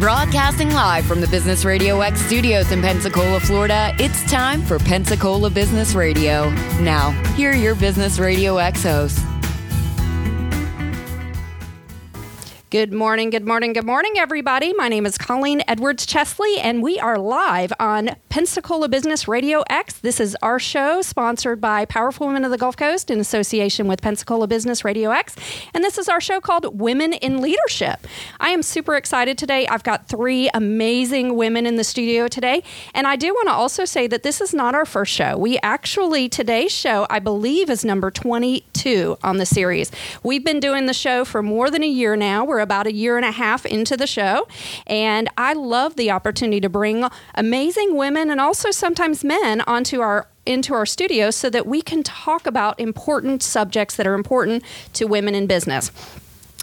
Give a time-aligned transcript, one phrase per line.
[0.00, 5.50] Broadcasting live from the Business Radio X studios in Pensacola, Florida, it's time for Pensacola
[5.50, 6.48] Business Radio.
[6.80, 9.29] Now, here are your Business Radio X hosts.
[12.70, 14.72] Good morning, good morning, good morning, everybody.
[14.72, 19.94] My name is Colleen Edwards Chesley, and we are live on Pensacola Business Radio X.
[19.94, 24.00] This is our show sponsored by Powerful Women of the Gulf Coast in association with
[24.00, 25.34] Pensacola Business Radio X.
[25.74, 28.06] And this is our show called Women in Leadership.
[28.38, 29.66] I am super excited today.
[29.66, 32.62] I've got three amazing women in the studio today.
[32.94, 35.36] And I do want to also say that this is not our first show.
[35.36, 39.90] We actually, today's show, I believe, is number 22 on the series.
[40.22, 42.44] We've been doing the show for more than a year now.
[42.44, 44.46] We're about a year and a half into the show.
[44.86, 50.28] And I love the opportunity to bring amazing women and also sometimes men onto our
[50.46, 54.64] into our studio so that we can talk about important subjects that are important
[54.94, 55.92] to women in business.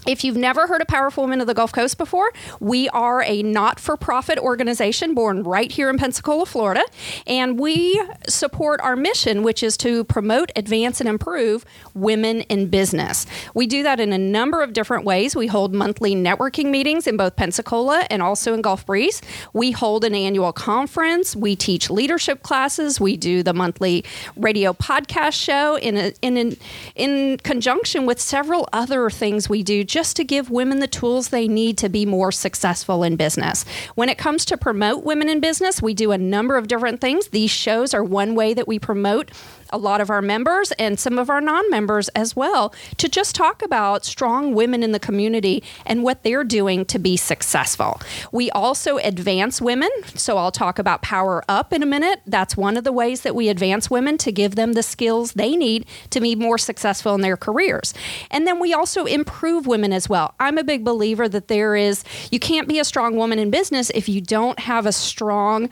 [0.08, 3.42] If you've never heard of Powerful Women of the Gulf Coast before, we are a
[3.42, 6.82] not for profit organization born right here in Pensacola, Florida.
[7.26, 13.26] And we support our mission, which is to promote, advance, and improve women in business.
[13.52, 15.36] We do that in a number of different ways.
[15.36, 19.20] We hold monthly networking meetings in both Pensacola and also in Gulf Breeze.
[19.52, 21.36] We hold an annual conference.
[21.36, 22.98] We teach leadership classes.
[22.98, 24.06] We do the monthly
[24.38, 26.56] radio podcast show in, a, in, in,
[26.94, 31.48] in conjunction with several other things we do just to give women the tools they
[31.48, 33.64] need to be more successful in business.
[33.96, 37.26] When it comes to promote women in business, we do a number of different things.
[37.30, 39.32] These shows are one way that we promote
[39.70, 43.34] a lot of our members and some of our non members as well to just
[43.34, 48.00] talk about strong women in the community and what they're doing to be successful.
[48.32, 49.90] We also advance women.
[50.14, 52.20] So I'll talk about Power Up in a minute.
[52.26, 55.56] That's one of the ways that we advance women to give them the skills they
[55.56, 57.94] need to be more successful in their careers.
[58.30, 60.34] And then we also improve women as well.
[60.40, 63.90] I'm a big believer that there is, you can't be a strong woman in business
[63.90, 65.70] if you don't have a strong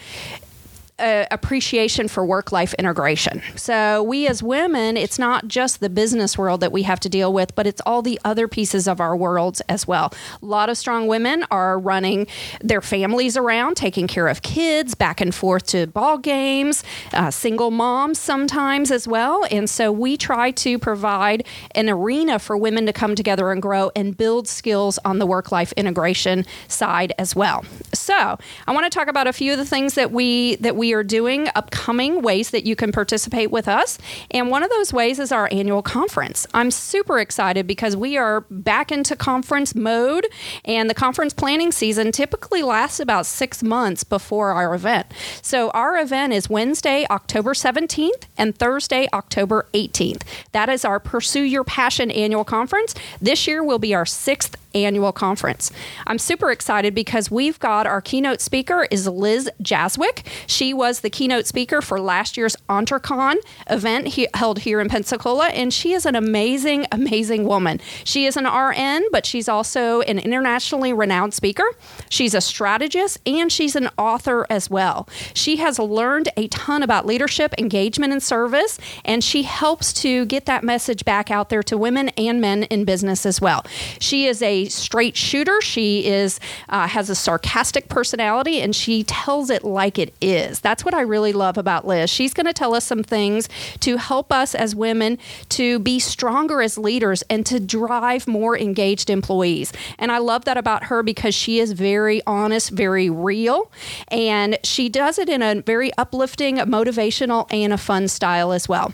[0.98, 3.42] appreciation for work life integration.
[3.55, 7.33] So, we as women, it's not just the business world that we have to deal
[7.33, 10.12] with, but it's all the other pieces of our worlds as well.
[10.42, 12.27] A lot of strong women are running
[12.62, 16.83] their families around, taking care of kids, back and forth to ball games,
[17.13, 19.45] uh, single moms sometimes as well.
[19.51, 23.90] And so, we try to provide an arena for women to come together and grow
[23.95, 27.64] and build skills on the work life integration side as well.
[27.92, 30.86] So, I want to talk about a few of the things that we that we
[30.86, 33.98] we are doing upcoming ways that you can participate with us.
[34.30, 36.47] And one of those ways is our annual conference.
[36.55, 40.29] I'm super excited because we are back into conference mode,
[40.64, 45.07] and the conference planning season typically lasts about six months before our event.
[45.42, 50.23] So our event is Wednesday, October 17th, and Thursday, October 18th.
[50.52, 52.95] That is our Pursue Your Passion annual conference.
[53.20, 55.73] This year will be our sixth annual conference.
[56.07, 60.25] I'm super excited because we've got our keynote speaker is Liz Jazwiec.
[60.46, 63.37] She was the keynote speaker for last year's EntreCon
[63.69, 67.81] event he, held here in Pensacola, and she is an amazing, amazing woman.
[68.05, 71.64] She is an RN, but she's also an internationally renowned speaker.
[72.09, 75.09] She's a strategist and she's an author as well.
[75.35, 80.47] She has learned a ton about leadership, engagement, and service, and she helps to get
[80.47, 83.64] that message back out there to women and men in business as well.
[83.98, 85.61] She is a straight shooter.
[85.61, 86.39] She is
[86.69, 90.61] uh, has a sarcastic personality, and she tells it like it is.
[90.66, 92.10] That's what I really love about Liz.
[92.10, 95.16] She's going to tell us some things to help us as women
[95.50, 99.72] to be stronger as leaders and to drive more engaged employees.
[99.96, 103.70] And I love that about her because she is very honest, very real,
[104.08, 108.92] and she does it in a very uplifting, motivational, and a fun style as well.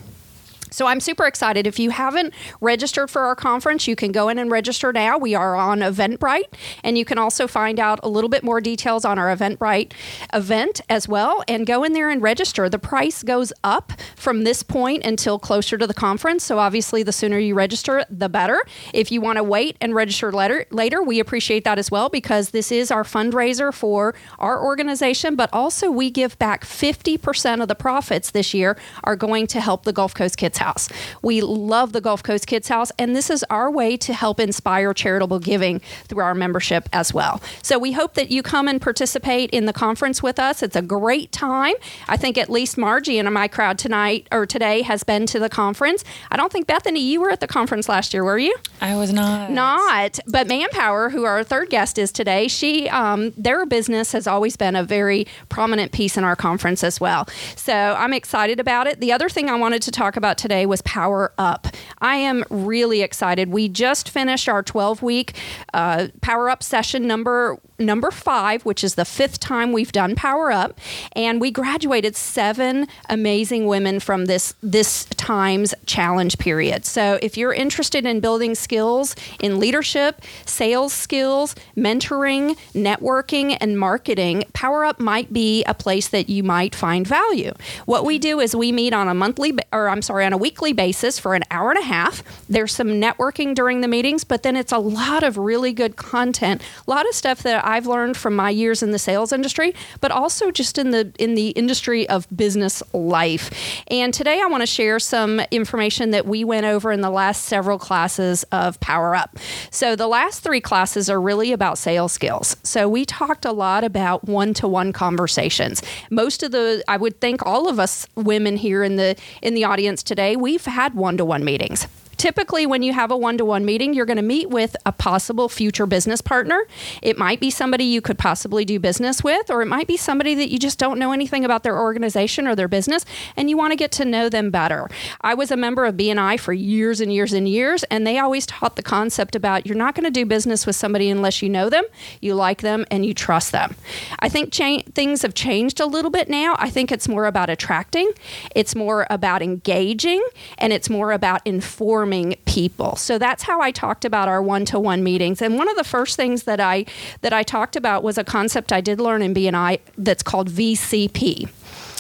[0.73, 1.67] So I'm super excited.
[1.67, 5.19] If you haven't registered for our conference, you can go in and register now.
[5.19, 9.05] We are on Eventbrite, and you can also find out a little bit more details
[9.05, 9.93] on our Eventbrite
[10.33, 11.45] event as well.
[11.47, 12.69] And go in there and register.
[12.69, 16.45] The price goes up from this point until closer to the conference.
[16.45, 18.65] So obviously, the sooner you register, the better.
[18.95, 22.51] If you want to wait and register later, later, we appreciate that as well because
[22.51, 25.37] this is our fundraiser for our organization.
[25.37, 29.85] But also, we give back 50% of the profits this year are going to help
[29.85, 30.89] the Gulf Coast Kids House.
[31.23, 34.95] We love the Gulf Coast Kids House, and this is our way to help inspire
[34.95, 37.41] charitable giving through our membership as well.
[37.63, 40.63] So we hope that you come and participate in the conference with us.
[40.63, 41.75] It's a great time.
[42.09, 45.49] I think at least Margie and my crowd tonight or today has been to the
[45.49, 46.05] conference.
[46.31, 48.55] I don't think Bethany, you were at the conference last year, were you?
[48.81, 49.51] I was not.
[49.51, 54.57] Not, but Manpower, who our third guest is today, she um, their business has always
[54.57, 57.27] been a very prominent piece in our conference as well.
[57.57, 59.01] So I'm excited about it.
[59.01, 61.67] The other thing I wanted to talk about today today was Power Up.
[62.03, 63.49] I am really excited.
[63.49, 65.35] We just finished our 12 week
[65.73, 70.51] uh, Power Up session number number five, which is the fifth time we've done Power
[70.51, 70.79] Up,
[71.13, 76.85] and we graduated seven amazing women from this this times challenge period.
[76.85, 84.45] So if you're interested in building skills in leadership, sales skills, mentoring, networking, and marketing,
[84.53, 87.53] Power Up might be a place that you might find value.
[87.87, 90.73] What we do is we meet on a monthly, or I'm sorry, on a weekly
[90.73, 92.23] basis for an hour and a half.
[92.49, 96.63] There's some networking during the meetings, but then it's a lot of really good content,
[96.87, 100.11] a lot of stuff that I've learned from my years in the sales industry, but
[100.11, 103.51] also just in the in the industry of business life.
[103.89, 107.45] And today I want to share some information that we went over in the last
[107.45, 109.39] several classes of Power Up.
[109.71, 112.57] So the last three classes are really about sales skills.
[112.63, 115.83] So we talked a lot about one-to-one conversations.
[116.11, 119.65] Most of the I would think all of us women here in the in the
[119.65, 121.87] audience today, we've had one-to-one meetings
[122.23, 125.87] typically when you have a one-to-one meeting you're going to meet with a possible future
[125.87, 126.69] business partner.
[127.03, 130.37] It might be somebody you could possibly do business with or it might be somebody
[130.37, 133.05] that you just don't know anything about their organization or their business
[133.37, 134.89] and you want to get to know them better.
[135.23, 138.47] I was a member of bni for years and years and years and they always
[138.47, 141.69] taught the concept about you're not going to do business with somebody unless you know
[141.69, 141.85] them
[142.21, 143.75] you like them and you trust them.
[144.21, 146.55] I think cha- things have changed a little bit now.
[146.61, 148.13] I think it's more about attracting
[148.55, 150.25] it's more about engaging
[150.59, 152.12] and it's more about informing
[152.45, 152.97] people.
[152.97, 155.41] So that's how I talked about our one-to-one meetings.
[155.41, 156.85] And one of the first things that I
[157.23, 161.49] that I talked about was a concept I did learn in BNI that's called VCP.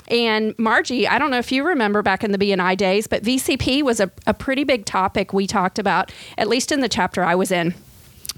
[0.08, 3.82] And Margie, I don't know if you remember back in the BNI days, but VCP
[3.82, 7.34] was a, a pretty big topic we talked about, at least in the chapter I
[7.34, 7.74] was in.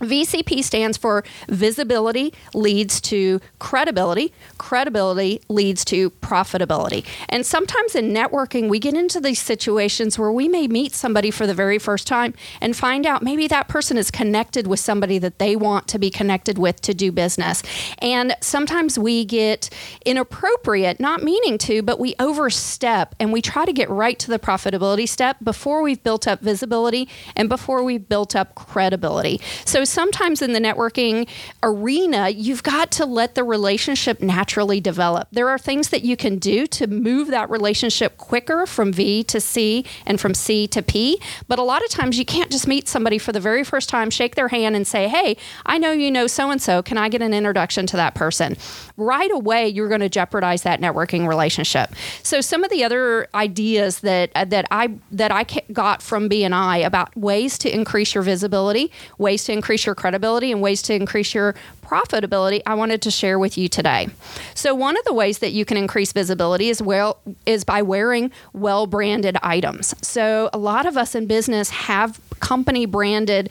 [0.01, 4.33] VCP stands for visibility leads to credibility.
[4.59, 7.05] Credibility leads to profitability.
[7.29, 11.47] And sometimes in networking, we get into these situations where we may meet somebody for
[11.47, 15.39] the very first time and find out maybe that person is connected with somebody that
[15.39, 17.63] they want to be connected with to do business.
[17.99, 19.71] And sometimes we get
[20.05, 24.39] inappropriate, not meaning to, but we overstep and we try to get right to the
[24.39, 29.41] profitability step before we've built up visibility and before we've built up credibility.
[29.65, 31.29] So sometimes in the networking
[31.63, 35.29] arena, you've got to let the relationship naturally develop.
[35.33, 39.41] There are things that you can do to move that relationship quicker from V to
[39.41, 41.21] C and from C to P.
[41.49, 44.11] But a lot of times you can't just meet somebody for the very first time,
[44.11, 45.37] shake their hand, and say, Hey,
[45.67, 46.83] I know you know so and so.
[46.83, 48.57] Can I get an introduction to that person?
[48.97, 51.95] Right away, you're going to jeopardize that networking relationship.
[52.23, 56.87] So some of the other ideas that uh, that I that I got from BNI
[56.87, 60.95] about ways to increase your visibility, ways to increase increase your credibility and ways to
[60.95, 64.07] increase your profitability, I wanted to share with you today.
[64.55, 68.31] So one of the ways that you can increase visibility is well is by wearing
[68.53, 69.93] well-branded items.
[70.01, 73.51] So a lot of us in business have company branded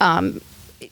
[0.00, 0.40] um,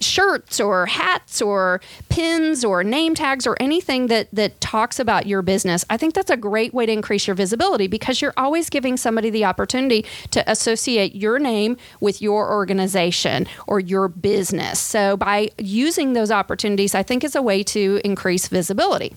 [0.00, 5.42] shirts or hats or pins or name tags or anything that that talks about your
[5.42, 8.96] business i think that's a great way to increase your visibility because you're always giving
[8.96, 15.50] somebody the opportunity to associate your name with your organization or your business so by
[15.58, 19.12] using those opportunities i think is a way to increase visibility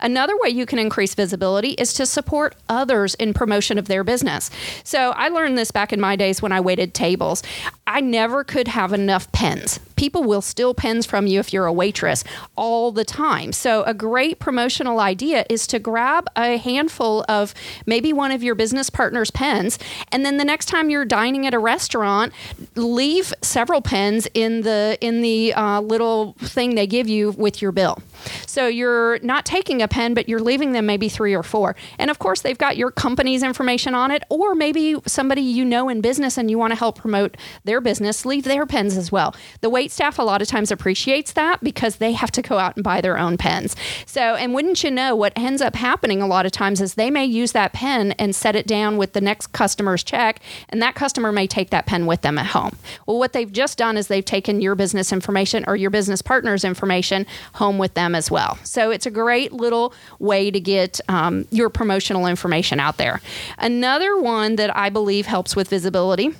[0.00, 4.50] Another way you can increase visibility is to support others in promotion of their business.
[4.84, 7.42] So I learned this back in my days when I waited tables.
[7.86, 9.78] I never could have enough pens.
[9.96, 12.24] People will steal pens from you if you're a waitress
[12.54, 13.52] all the time.
[13.52, 17.54] So, a great promotional idea is to grab a handful of
[17.86, 19.78] maybe one of your business partner's pens,
[20.12, 22.32] and then the next time you're dining at a restaurant,
[22.74, 27.72] leave several pens in the in the uh, little thing they give you with your
[27.72, 27.98] bill.
[28.46, 31.76] So you're not taking a pen, but you're leaving them maybe three or four.
[31.98, 35.88] And of course, they've got your company's information on it, or maybe somebody you know
[35.88, 39.34] in business and you want to help promote their business, leave their pens as well.
[39.60, 42.74] The wait staff a lot of times appreciates that because they have to go out
[42.74, 43.76] and buy their own pens.
[44.04, 47.08] So, and wouldn't you know, what ends up happening a lot of times is they
[47.08, 50.40] may use that pen and set it down with the next customer's check,
[50.70, 52.76] and that customer may take that pen with them at home.
[53.06, 56.64] Well, what they've just done is they've taken your business information or your business partner's
[56.64, 57.24] information
[57.54, 58.58] home with them as well.
[58.64, 63.20] So it's a great little way to get um, your promotional information out there.
[63.58, 66.34] Another one that I believe helps with visibility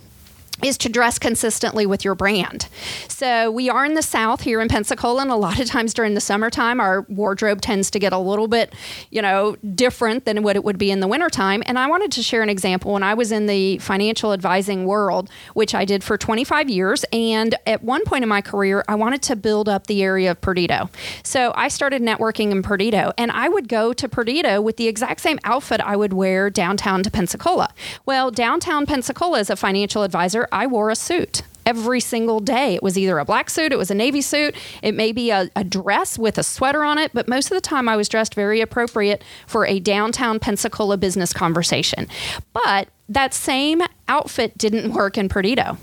[0.63, 2.69] is to dress consistently with your brand.
[3.09, 6.15] So we are in the South here in Pensacola, and a lot of times during
[6.15, 8.75] the summertime, our wardrobe tends to get a little bit,
[9.11, 11.63] you know, different than what it would be in the wintertime.
[11.67, 15.31] And I wanted to share an example when I was in the financial advising world,
[15.55, 17.05] which I did for 25 years.
[17.13, 20.41] And at one point in my career, I wanted to build up the area of
[20.41, 20.91] Perdido.
[21.23, 25.21] So I started networking in Perdido, and I would go to Perdido with the exact
[25.21, 27.73] same outfit I would wear downtown to Pensacola.
[28.05, 31.43] Well, downtown Pensacola as a financial advisor, I wore a suit.
[31.67, 32.77] every single day.
[32.77, 35.51] It was either a black suit, it was a navy suit, it may be a,
[35.57, 38.35] a dress with a sweater on it, but most of the time I was dressed
[38.35, 42.07] very appropriate for a downtown Pensacola business conversation.
[42.53, 45.77] But that same outfit didn't work in Perdido.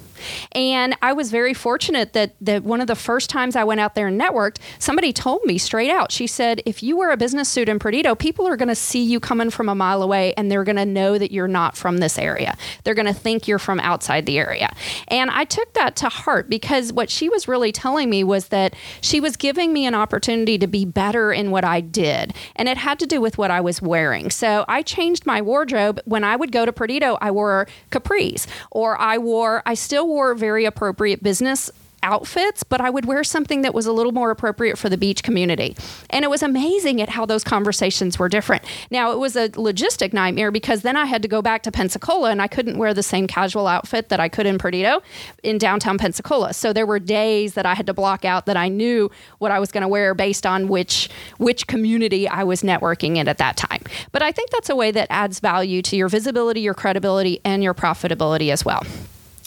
[0.52, 3.96] And I was very fortunate that that one of the first times I went out
[3.96, 6.12] there and networked, somebody told me straight out.
[6.12, 9.04] She said, if you wear a business suit in Perdido, people are going to see
[9.04, 11.98] you coming from a mile away and they're going to know that you're not from
[11.98, 12.58] this area.
[12.84, 14.74] They're going to think you're from outside the area.
[15.08, 18.76] And I took that to heart because what she was really telling me was that
[19.02, 22.34] she was giving me an opportunity to be better in what I did.
[22.56, 24.30] And it had to do with what I was wearing.
[24.30, 26.00] So I changed my wardrobe.
[26.06, 30.36] When I would go to Perdido, I wore capris or I wore, I still wore
[30.36, 31.72] very appropriate business
[32.04, 35.24] outfits, but I would wear something that was a little more appropriate for the beach
[35.24, 35.76] community.
[36.10, 38.64] And it was amazing at how those conversations were different.
[38.92, 42.30] Now, it was a logistic nightmare because then I had to go back to Pensacola
[42.30, 45.02] and I couldn't wear the same casual outfit that I could in Perdido
[45.42, 46.54] in downtown Pensacola.
[46.54, 49.60] So there were days that I had to block out that I knew what I
[49.60, 53.56] was going to wear based on which which community I was networking in at that
[53.56, 53.82] time.
[54.12, 57.64] But I think that's a way that adds value to your visibility, your credibility, and
[57.64, 58.84] your profitability as well.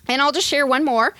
[0.09, 1.15] And I'll just share one more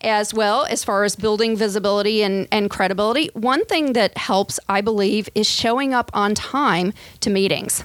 [0.00, 3.30] as well as far as building visibility and, and credibility.
[3.34, 7.84] One thing that helps, I believe, is showing up on time to meetings.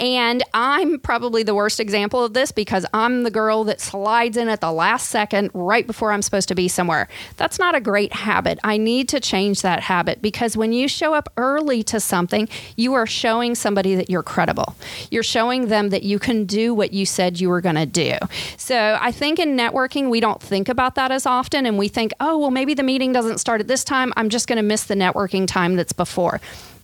[0.00, 4.48] And I'm probably the worst example of this because I'm the girl that slides in
[4.48, 7.08] at the last second right before I'm supposed to be somewhere.
[7.36, 8.58] That's not a great habit.
[8.64, 12.94] I need to change that habit because when you show up early to something, you
[12.94, 14.74] are showing somebody that you're credible.
[15.10, 18.14] You're showing them that you can do what you said you were going to do.
[18.56, 21.66] So I think in networking, we don't think about that as often.
[21.66, 24.12] And we think, oh, well, maybe the meeting doesn't start at this time.
[24.16, 26.40] I'm just going to miss the networking time that's before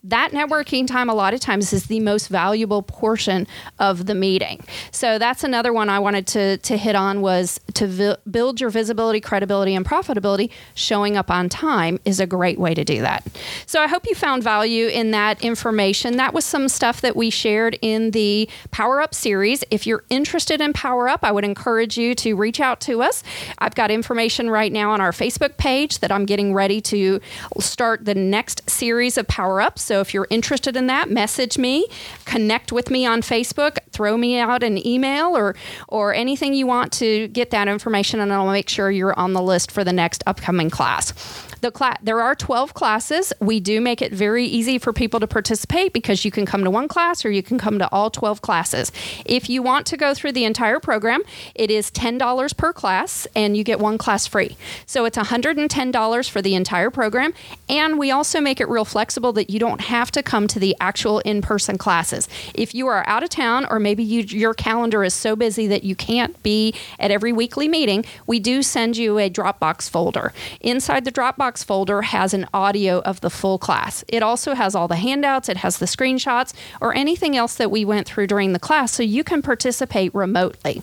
[0.09, 3.47] that networking time a lot of times is the most valuable portion
[3.79, 4.65] of the meeting.
[4.91, 8.71] So that's another one I wanted to, to hit on was to vi- build your
[8.71, 10.51] visibility, credibility, and profitability.
[10.75, 13.27] Showing up on time is a great way to do that.
[13.67, 16.17] So I hope you found value in that information.
[16.17, 19.63] That was some stuff that we shared in the Power Up series.
[19.71, 23.23] If you're interested in Power Up, I would encourage you to reach out to us.
[23.59, 27.21] I've got information right now on our Facebook page that I'm getting ready to
[27.61, 29.83] start the next series of Power Ups.
[29.83, 31.87] So if you're interested in that, message me,
[32.25, 35.55] connect with me on Facebook, throw me out an email or
[35.89, 39.43] or anything you want to get that information and I'll make sure you're on the
[39.43, 41.48] list for the next upcoming class.
[41.61, 43.33] The class there are 12 classes.
[43.41, 46.71] We do make it very easy for people to participate because you can come to
[46.71, 48.93] one class or you can come to all 12 classes.
[49.25, 51.23] If you want to go through the entire program,
[51.55, 54.57] it is $10 per class and you get one class free.
[54.87, 57.35] So it's $110 for the entire program
[57.69, 60.77] and we also make it real flexible that you don't have to come to the
[60.81, 62.29] actual in-person classes.
[62.55, 65.83] If you are out of town or maybe you, your calendar is so busy that
[65.83, 70.33] you can't be at every weekly meeting, we do send you a Dropbox folder.
[70.61, 74.05] Inside the Dropbox Dropbox folder has an audio of the full class.
[74.09, 77.85] It also has all the handouts, it has the screenshots, or anything else that we
[77.85, 80.83] went through during the class so you can participate remotely.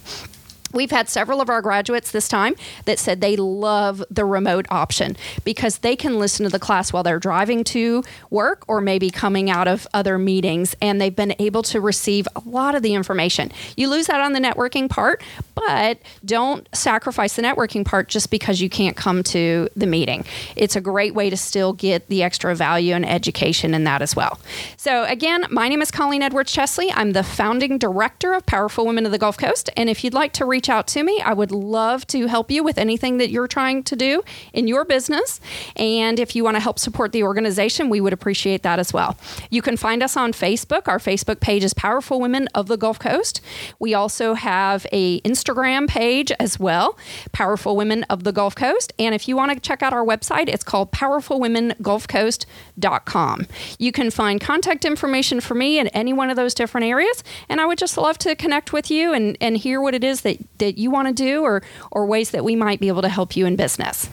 [0.76, 5.16] We've had several of our graduates this time that said they love the remote option
[5.44, 9.50] because they can listen to the class while they're driving to work or maybe coming
[9.50, 13.52] out of other meetings and they've been able to receive a lot of the information.
[13.78, 15.24] You lose out on the networking part,
[15.56, 20.26] but don't sacrifice the networking part just because you can't come to the meeting.
[20.56, 24.16] It's a great way to still get the extra value and education in that as
[24.16, 24.40] well.
[24.76, 26.92] So, again, my name is Colleen Edwards Chesley.
[26.92, 29.70] I'm the founding director of Powerful Women of the Gulf Coast.
[29.78, 31.22] And if you'd like to reach reach out to me.
[31.22, 34.84] I would love to help you with anything that you're trying to do in your
[34.84, 35.40] business.
[35.76, 39.16] And if you want to help support the organization, we would appreciate that as well.
[39.52, 40.88] You can find us on Facebook.
[40.88, 43.42] Our Facebook page is Powerful Women of the Gulf Coast.
[43.78, 46.98] We also have a Instagram page as well,
[47.32, 48.92] Powerful Women of the Gulf Coast.
[48.98, 53.48] And if you want to check out our website, it's called powerfulwomengulfcoast.com.
[53.78, 57.24] You can find contact information for me in any one of those different areas.
[57.50, 60.22] And I would just love to connect with you and, and hear what it is
[60.22, 63.10] that, that you want to do or, or ways that we might be able to
[63.10, 64.10] help you in business.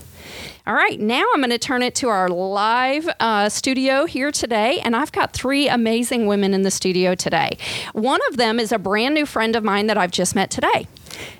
[0.64, 4.78] All right, now I'm going to turn it to our live uh, studio here today,
[4.84, 7.58] and I've got three amazing women in the studio today.
[7.94, 10.86] One of them is a brand new friend of mine that I've just met today.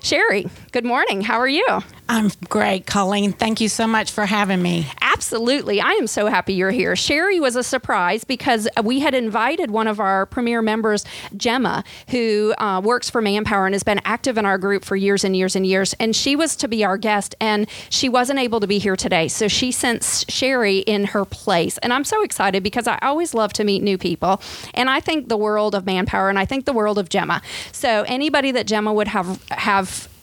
[0.01, 1.21] Sherry, good morning.
[1.21, 1.65] How are you?
[2.09, 3.31] I'm great, Colleen.
[3.31, 4.87] Thank you so much for having me.
[5.01, 5.79] Absolutely.
[5.79, 6.95] I am so happy you're here.
[6.95, 11.05] Sherry was a surprise because we had invited one of our premier members,
[11.37, 15.23] Gemma, who uh, works for Manpower and has been active in our group for years
[15.23, 15.93] and years and years.
[15.93, 19.27] And she was to be our guest, and she wasn't able to be here today.
[19.29, 21.77] So she sent Sherry in her place.
[21.79, 24.41] And I'm so excited because I always love to meet new people.
[24.73, 27.41] And I think the world of Manpower and I think the world of Gemma.
[27.71, 29.72] So anybody that Gemma would have have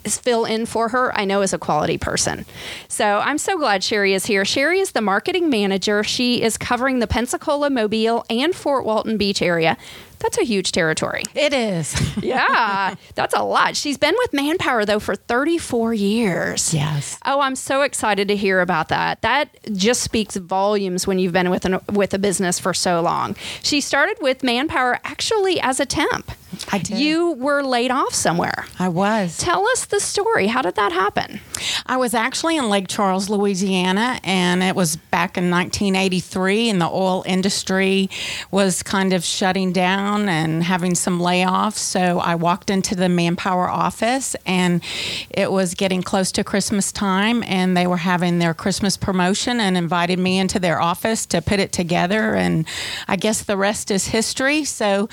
[0.04, 2.46] fill in for her, I know is a quality person.
[2.88, 4.44] So I'm so glad Sherry is here.
[4.44, 6.02] Sherry is the marketing manager.
[6.02, 9.76] She is covering the Pensacola, Mobile, and Fort Walton Beach area.
[10.20, 11.22] That's a huge territory.
[11.34, 11.94] It is.
[12.22, 13.74] yeah, that's a lot.
[13.74, 16.74] She's been with Manpower though for 34 years.
[16.74, 17.18] Yes.
[17.24, 19.22] Oh, I'm so excited to hear about that.
[19.22, 23.34] That just speaks volumes when you've been with an, with a business for so long.
[23.62, 26.30] She started with Manpower actually as a temp.
[26.72, 26.98] I did.
[26.98, 28.66] You were laid off somewhere.
[28.78, 29.38] I was.
[29.38, 30.48] Tell us the story.
[30.48, 31.40] How did that happen?
[31.86, 36.88] I was actually in Lake Charles, Louisiana, and it was back in 1983, and the
[36.88, 38.10] oil industry
[38.50, 41.78] was kind of shutting down and having some layoffs.
[41.78, 44.82] So I walked into the manpower office, and
[45.30, 49.76] it was getting close to Christmas time, and they were having their Christmas promotion and
[49.76, 52.34] invited me into their office to put it together.
[52.34, 52.66] And
[53.06, 54.64] I guess the rest is history.
[54.64, 55.08] So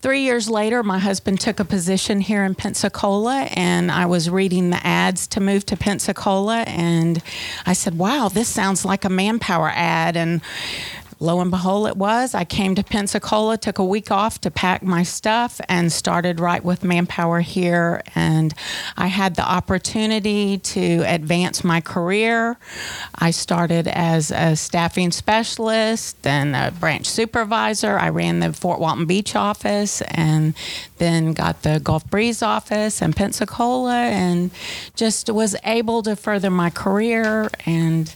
[0.00, 4.70] three years later, my husband took a position here in Pensacola, and I was reading
[4.70, 7.22] the ads to move to Pensacola, and
[7.66, 10.40] I said, "Wow, this sounds like a manpower ad." And
[11.22, 12.34] lo and behold, it was.
[12.34, 16.64] I came to Pensacola, took a week off to pack my stuff, and started right
[16.64, 18.02] with Manpower here.
[18.14, 18.52] And
[18.96, 22.58] I had the opportunity to advance my career.
[23.14, 27.98] I started as a staffing specialist, then a branch supervisor.
[27.98, 30.54] I ran the Fort Walton Beach office, and
[30.98, 34.50] then got the Gulf Breeze office in Pensacola, and
[34.96, 37.48] just was able to further my career.
[37.64, 38.12] And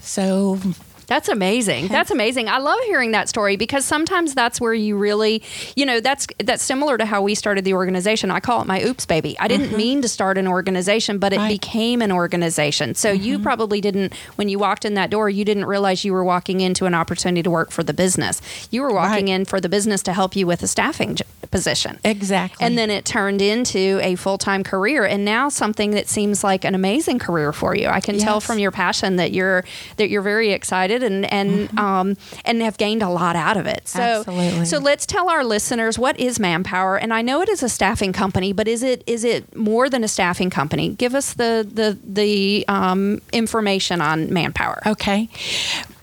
[0.00, 0.58] so
[1.06, 1.88] That's amazing.
[1.88, 2.48] That's amazing.
[2.48, 5.42] I love hearing that story because sometimes that's where you really,
[5.76, 8.30] you know, that's that's similar to how we started the organization.
[8.30, 9.36] I call it my oops baby.
[9.38, 9.76] I didn't mm-hmm.
[9.76, 11.48] mean to start an organization, but it Right.
[11.48, 12.94] became an organization.
[12.94, 13.42] So you mm-hmm.
[13.44, 16.86] probably didn't when you walked in that door, you didn't realize you were walking into
[16.86, 18.40] an opportunity to work for the business.
[18.70, 19.34] You were walking Right.
[19.34, 21.16] in for the business to help you with a staffing
[21.50, 21.98] position.
[22.04, 22.64] exactly.
[22.64, 26.64] And then it turned into a full time career, and now something that seems like
[26.64, 27.88] an amazing career for you.
[27.88, 29.64] I can tell from your passion that you're
[29.96, 33.88] that you're very excited and and um, and have gained a lot out of it.
[33.88, 34.64] So Absolutely.
[34.66, 38.12] so let's tell our listeners what is Manpower, and I know it is a staffing
[38.12, 40.90] company, but is it is it more than a staffing company?
[40.90, 44.82] Give us the the the um, information on Manpower.
[44.86, 45.28] Okay.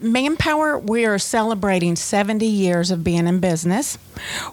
[0.01, 3.99] Manpower, we are celebrating 70 years of being in business.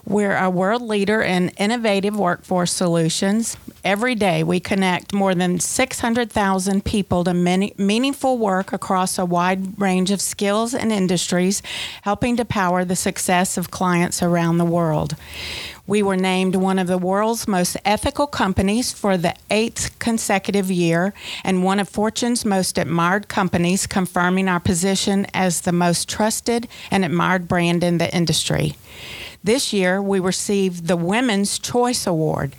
[0.05, 3.57] We're a world leader in innovative workforce solutions.
[3.83, 9.79] Every day, we connect more than 600,000 people to many, meaningful work across a wide
[9.79, 11.63] range of skills and industries,
[12.03, 15.15] helping to power the success of clients around the world.
[15.89, 21.15] We were named one of the world's most ethical companies for the eighth consecutive year
[21.43, 27.03] and one of Fortune's most admired companies, confirming our position as the most trusted and
[27.03, 28.75] admired brand in the industry.
[29.43, 32.55] This year, we received the Women's Choice Award.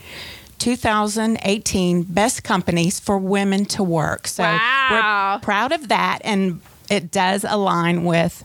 [0.58, 4.26] 2018 Best Companies for Women to Work.
[4.26, 5.34] So Wow.
[5.36, 8.42] we're proud of that, and it does align with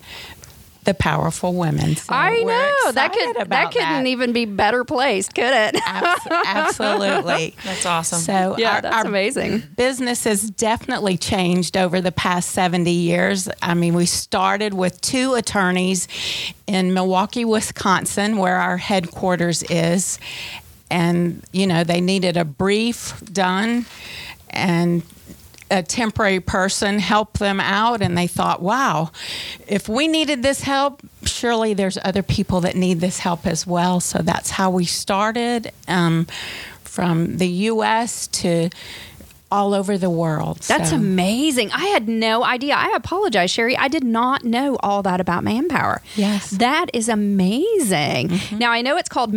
[0.85, 1.95] the powerful women.
[1.95, 5.75] So I know that could that about couldn't even be better placed, could it?
[5.85, 7.55] Abs- absolutely.
[7.63, 8.19] That's awesome.
[8.19, 9.63] So Yeah, our, that's our amazing.
[9.75, 13.49] Business has definitely changed over the past 70 years.
[13.61, 16.07] I mean, we started with two attorneys
[16.67, 20.19] in Milwaukee, Wisconsin, where our headquarters is.
[20.89, 23.85] And, you know, they needed a brief done
[24.51, 25.03] and
[25.71, 29.09] a temporary person help them out and they thought wow
[29.67, 33.99] if we needed this help surely there's other people that need this help as well
[33.99, 36.27] so that's how we started um,
[36.83, 38.69] from the us to
[39.51, 41.71] all over the world That's So- amazing.
[41.71, 42.73] I had no idea.
[42.75, 43.77] I apologize, Sherry.
[43.77, 46.01] I did not know all that about manpower.
[46.15, 46.47] Yes.
[46.47, 46.57] Mm-hmm.
[46.57, 48.31] That is amazing.
[48.51, 49.33] Now, I know it's called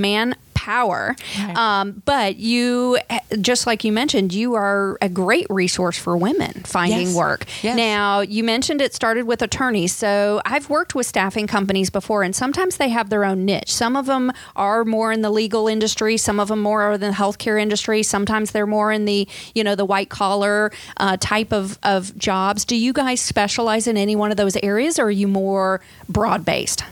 [0.58, 1.56] manpower, Right.
[1.56, 2.98] um, but you,
[3.40, 7.14] just like you mentioned, you are a great resource for women finding Yes.
[7.14, 7.44] work.
[7.62, 7.76] Yes.
[7.76, 9.94] Now, you mentioned it started with attorneys.
[9.94, 13.72] So I've worked with staffing companies before, and sometimes they have their own niche.
[13.72, 17.00] Some of them are more in the legal industry, some of them more are in
[17.00, 18.02] the healthcare industry.
[18.02, 22.64] Sometimes they're more in the, you know, the white collar uh, type of, of jobs.
[22.64, 26.44] Do you guys specialize in any one of those areas, or are you more broad
[26.44, 26.84] based?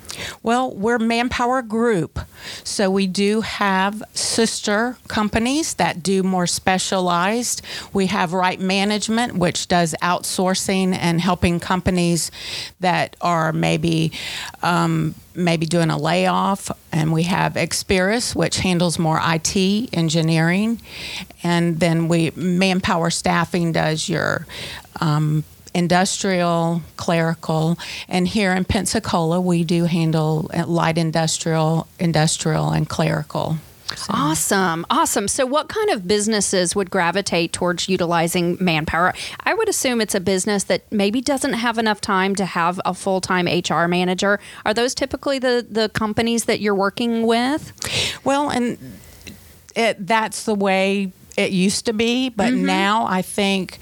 [0.42, 2.18] Well, we're Manpower Group.
[2.64, 7.62] So we do have sister companies that do more specialized.
[7.90, 12.30] We have Right Management, which does outsourcing and helping companies
[12.80, 14.12] that are maybe
[14.62, 16.70] um, maybe doing a layoff.
[16.92, 19.56] And we have Experis, which handles more IT
[19.94, 20.82] engineering.
[21.42, 24.46] And then we Manpower Staffing does your
[25.00, 25.44] um,
[25.76, 33.58] industrial, clerical, and here in Pensacola, we do handle light industrial, industrial, and clerical.
[34.08, 34.84] Awesome.
[34.90, 35.28] Awesome.
[35.28, 39.14] So, what kind of businesses would gravitate towards utilizing manpower?
[39.44, 42.94] I would assume it's a business that maybe doesn't have enough time to have a
[42.94, 44.40] full time HR manager.
[44.64, 47.72] Are those typically the, the companies that you're working with?
[48.24, 48.78] Well, and
[49.76, 52.66] it, that's the way it used to be, but Mm-hmm.
[52.66, 53.78] now I think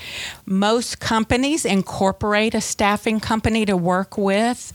[0.46, 4.72] most companies incorporate a staffing company to work with.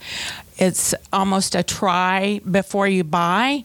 [0.57, 3.63] It's almost a try before you buy.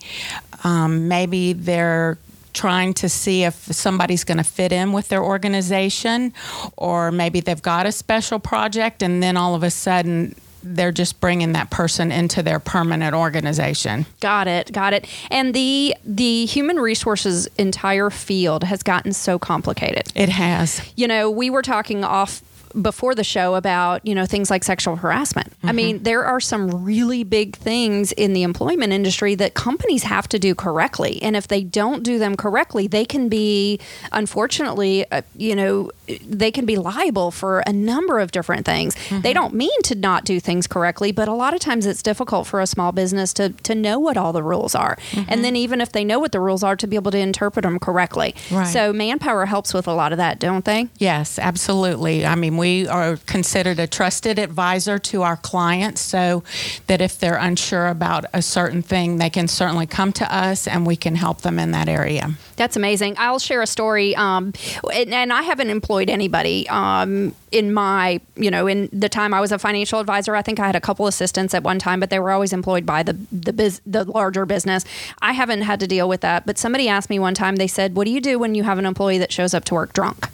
[0.64, 2.18] Um, maybe they're
[2.52, 6.32] trying to see if somebody's going to fit in with their organization,
[6.76, 11.20] or maybe they've got a special project and then all of a sudden they're just
[11.20, 14.06] bringing that person into their permanent organization.
[14.20, 14.72] Got it.
[14.72, 15.06] Got it.
[15.30, 20.10] And the the human resources entire field has gotten so complicated.
[20.14, 20.80] It has.
[20.96, 22.42] you know, we were talking off
[22.80, 25.52] before the show about, you know, things like sexual harassment.
[25.62, 25.76] I mm-hmm.
[25.76, 30.38] mean, there are some really big things in the employment industry that companies have to
[30.38, 31.22] do correctly.
[31.22, 33.78] And if they don't do them correctly, they can be,
[34.12, 35.90] unfortunately, uh, you know,
[36.26, 38.94] they can be liable for a number of different things.
[38.94, 39.32] They mm-hmm.
[39.32, 42.60] don't mean to not do things correctly, but a lot of times it's difficult for
[42.60, 44.98] a small business to, to know what all the rules are.
[45.12, 45.42] And mm-hmm.
[45.42, 47.78] then even if they know what the rules are, to be able to interpret them
[47.78, 48.34] correctly.
[48.50, 48.64] Right.
[48.64, 50.88] So manpower helps with a lot of that, don't they?
[50.98, 52.26] Yes, absolutely.
[52.26, 56.42] I mean, we are considered a trusted advisor to our clients so
[56.86, 60.86] that if they're unsure about a certain thing, they can certainly come to us and
[60.86, 62.30] we can help them in that area.
[62.56, 63.16] That's amazing.
[63.18, 64.52] I'll share a story, um,
[64.92, 69.40] and, and I haven't employed anybody um, in my, you know, in the time I
[69.40, 70.36] was a financial advisor.
[70.36, 72.86] I think I had a couple assistants at one time, but they were always employed
[72.86, 74.84] by the the biz, the larger business.
[75.20, 76.46] I haven't had to deal with that.
[76.46, 77.56] But somebody asked me one time.
[77.56, 79.74] They said, "What do you do when you have an employee that shows up to
[79.74, 80.28] work drunk?"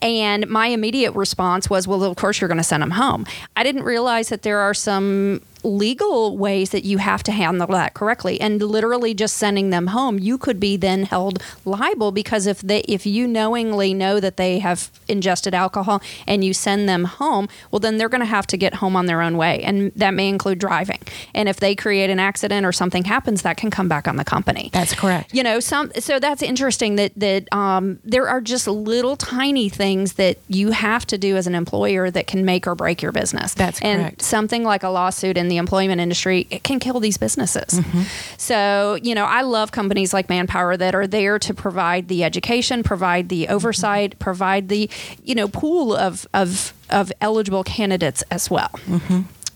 [0.00, 3.26] And my immediate response was, "Well, of course you're going to send them home."
[3.56, 7.94] I didn't realize that there are some legal ways that you have to handle that
[7.94, 8.40] correctly.
[8.40, 12.80] And literally just sending them home you could be then held liable because if they
[12.80, 17.80] if you knowingly know that they have ingested alcohol and you send them home well
[17.80, 19.62] then they're going to have to get home on their own way.
[19.62, 21.00] And that may include driving.
[21.34, 24.24] And if they create an accident or something happens that can come back on the
[24.24, 24.70] company.
[24.72, 25.34] That's correct.
[25.34, 30.14] you know some so that's interesting that that um, there are just little tiny things
[30.14, 33.54] that you have to do as an employer that can make or break your business.
[33.54, 34.22] That's and correct.
[34.22, 38.02] something like a lawsuit in the employment industry it can kill these businesses Mm-hmm.
[38.38, 42.82] so you know i love companies like manpower that are there to provide the education
[42.82, 44.18] provide the oversight Mm-hmm.
[44.18, 44.88] provide the
[45.24, 48.70] you know pool of of of eligible candidates as well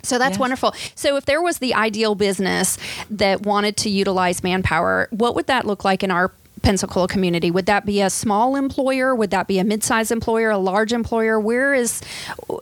[0.04, 0.38] so that's Yes.
[0.40, 0.74] wonderful.
[0.96, 2.76] So if there was the ideal business
[3.08, 7.50] that wanted to utilize manpower, what would that look like in our Pensacola community?
[7.50, 9.14] Would that be a small employer?
[9.14, 11.38] Would that be a mid-sized employer, a large employer?
[11.38, 12.00] Where is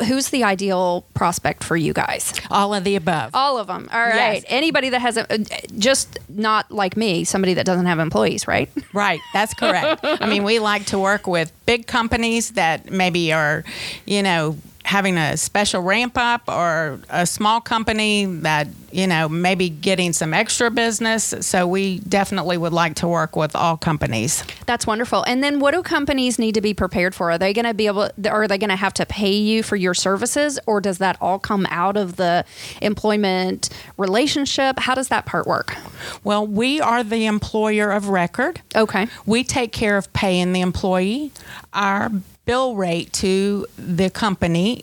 [0.07, 2.33] who's the ideal prospect for you guys?
[2.51, 3.31] All of the above.
[3.35, 3.89] All of them.
[3.93, 4.35] All right.
[4.35, 4.45] Yes.
[4.49, 5.39] Anybody that has a uh,
[5.79, 8.69] just not like me, somebody that doesn't have employees, right?
[8.93, 10.01] Right, that's correct.
[10.03, 13.63] I mean, we like to work with big companies that maybe are,
[14.05, 19.69] you know, having a special ramp up or a small company that, you know, maybe
[19.69, 21.35] getting some extra business.
[21.41, 24.43] So we definitely would like to work with all companies.
[24.67, 25.23] That's wonderful.
[25.25, 27.31] And then what do companies need to be prepared for?
[27.31, 29.77] Are they going to be able are they going to have to pay you for
[29.77, 32.45] your services or does that all come out of the
[32.81, 34.79] employment relationship?
[34.79, 35.77] How does that part work?
[36.25, 38.61] Well, we are the employer of record.
[38.75, 39.07] Okay.
[39.27, 41.33] We take care of paying the employee.
[41.73, 42.11] Our
[42.51, 44.83] bill rate to the company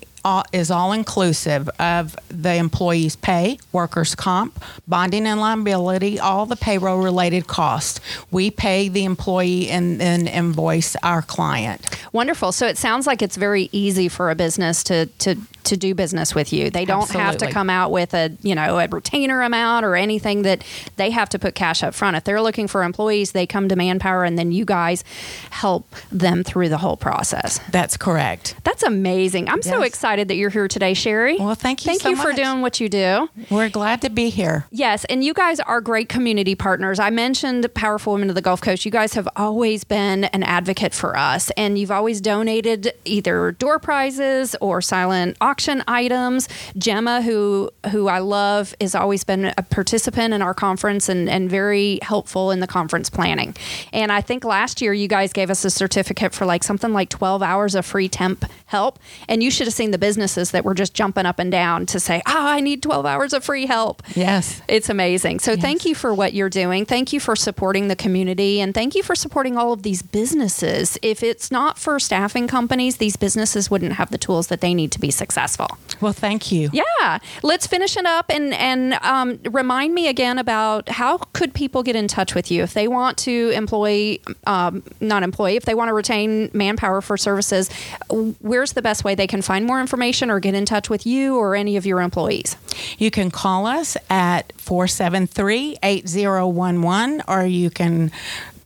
[0.54, 7.00] is all inclusive of the employee's pay, workers' comp, bonding and liability, all the payroll
[7.00, 8.00] related costs.
[8.32, 11.82] We pay the employee and then invoice our client.
[12.14, 12.54] Wonderful.
[12.54, 15.36] So it sounds like it's very easy for a business to to
[15.68, 16.70] to do business with you.
[16.70, 20.42] They don't have to come out with a, you know, a retainer amount or anything
[20.42, 20.64] that
[20.96, 22.18] they have to put cash up front.
[22.18, 25.04] If they're looking for employees, they come to Manpower and then you guys
[25.52, 27.60] help them through the whole process.
[27.72, 28.56] That's correct.
[28.64, 29.50] That's amazing.
[29.50, 31.38] I'm so excited that you're here today, Sherry.
[31.38, 33.30] Well, thank you Thank so you for doing what you do.
[33.50, 34.66] We're glad to be here.
[34.72, 37.00] Yes, and you guys are great community partners.
[37.00, 38.86] I mentioned Powerful Women of the Gulf Coast.
[38.86, 43.80] You guys have always been an advocate for us, and you've always donated either door
[43.80, 46.48] prizes or silent auction items.
[46.78, 51.50] Gemma, who who I love, has always been a participant in our conference and, and
[51.50, 53.56] very helpful in the conference planning.
[53.92, 57.10] And I think last year you guys gave us a certificate for like something like
[57.10, 59.00] 12 hours of free temp help.
[59.28, 62.00] And you should have seen the businesses that were just jumping up and down to
[62.00, 64.04] say, oh, I need 12 hours of free help.
[64.16, 64.62] Yes.
[64.68, 65.40] It's amazing.
[65.40, 66.86] So thank you for what you're doing.
[66.86, 71.00] Thank you for supporting the community and thank you for supporting all of these businesses.
[71.02, 74.92] If it's not for staffing companies, these businesses wouldn't have the tools that they need
[74.92, 75.47] to be successful.
[75.48, 75.78] Successful.
[76.02, 76.70] Well, thank you.
[76.74, 81.82] Yeah, let's finish it up and and um, remind me again about how could people
[81.84, 85.74] get in touch with you if they want to employ, um, not employ, if they
[85.74, 87.70] want to retain manpower for services.
[88.10, 91.38] Where's the best way they can find more information or get in touch with you
[91.38, 92.56] or any of your employees?
[93.00, 98.12] You can call us at 473 8011 or you can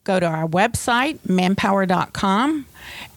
[0.03, 2.65] go to our website, manpower.com,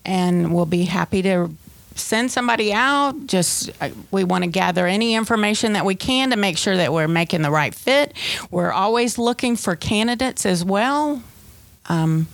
[0.05, 1.51] and we'll be happy to
[1.95, 3.27] send somebody out.
[3.27, 6.93] Just uh, we want to gather any information that we can to make sure that
[6.93, 8.13] we're making the right fit.
[8.51, 11.23] We're always looking for candidates as well.
[11.87, 12.29] Um,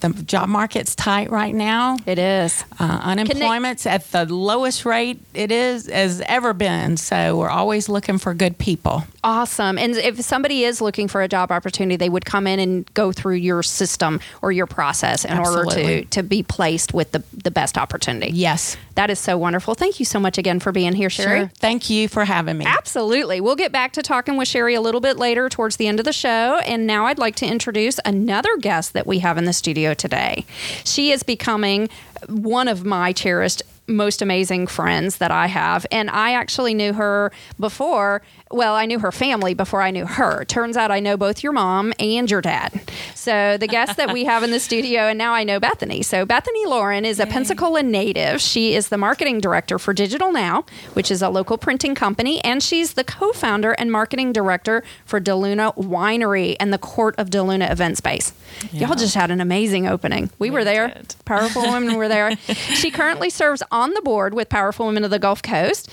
[0.00, 1.96] the job market's tight right now.
[2.06, 2.64] It is.
[2.78, 6.96] Uh, unemployment's at the lowest rate it is has ever been.
[6.96, 9.04] So we're always looking for good people.
[9.24, 9.78] Awesome.
[9.78, 13.12] And if somebody is looking for a job opportunity, they would come in and go
[13.12, 15.82] through your system or your process in Absolutely.
[15.82, 18.32] order to to be placed with the the best opportunity.
[18.32, 18.76] Yes.
[18.94, 19.74] That is so wonderful.
[19.74, 21.40] Thank you so much again for being here, Sherry.
[21.40, 21.52] Sure.
[21.56, 22.64] Thank you for having me.
[22.66, 23.40] Absolutely.
[23.40, 26.04] We'll get back to talking with Sherry a little bit later towards the end of
[26.04, 26.58] the show.
[26.66, 30.44] And now I'd like to introduce another guest that we have in the studio today.
[30.84, 31.88] She is becoming
[32.28, 35.86] one of my cherished most amazing friends that I have.
[35.90, 38.22] And I actually knew her before.
[38.50, 40.44] Well, I knew her family before I knew her.
[40.44, 42.80] Turns out I know both your mom and your dad.
[43.14, 46.02] So the guest that we have in the studio, and now I know Bethany.
[46.02, 48.40] So Bethany Lauren is a Pensacola native.
[48.40, 52.62] She is the marketing director for Digital Now, which is a local printing company, and
[52.62, 57.98] she's the co-founder and marketing director for DeLuna Winery and the Court of DeLuna event
[57.98, 58.32] space.
[58.72, 60.30] Y'all just had an amazing opening.
[60.38, 60.88] We, were there.
[60.88, 61.14] did.
[61.24, 62.36] Powerful women were there.
[62.36, 65.90] She currently serves on the board with Powerful Women of the Gulf Coast.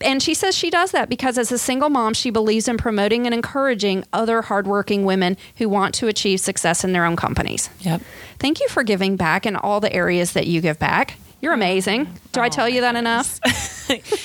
[0.00, 3.26] And she says she does that because as a single mom, she believes in promoting
[3.26, 7.70] and encouraging other hardworking women who want to achieve success in their own companies.
[7.80, 8.02] Yep.
[8.38, 11.18] Thank you for giving back in all the areas that you give back.
[11.40, 12.08] You're amazing.
[12.32, 13.38] Do I tell you that enough?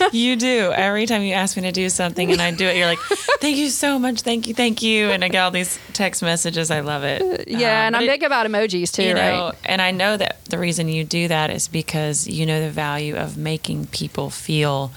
[0.14, 0.72] you do.
[0.72, 3.00] Every time you ask me to do something and I do it, you're like,
[3.42, 4.22] thank you so much.
[4.22, 4.54] Thank you.
[4.54, 5.12] Thank you.
[5.12, 6.72] And I get all these text messages.
[6.72, 7.48] I love it.
[7.50, 9.54] Yeah, Um, and I'm it- big about emojis too, you know, right?
[9.66, 13.16] and I know that the reason you do that is because you know the value
[13.18, 14.92] of making people feel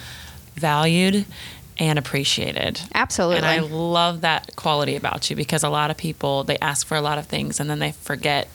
[0.54, 1.26] valued
[1.78, 2.80] and appreciated.
[2.94, 3.38] Absolutely.
[3.38, 6.96] And I love that quality about you because a lot of people they ask for
[6.96, 8.48] a lot of things and then they forget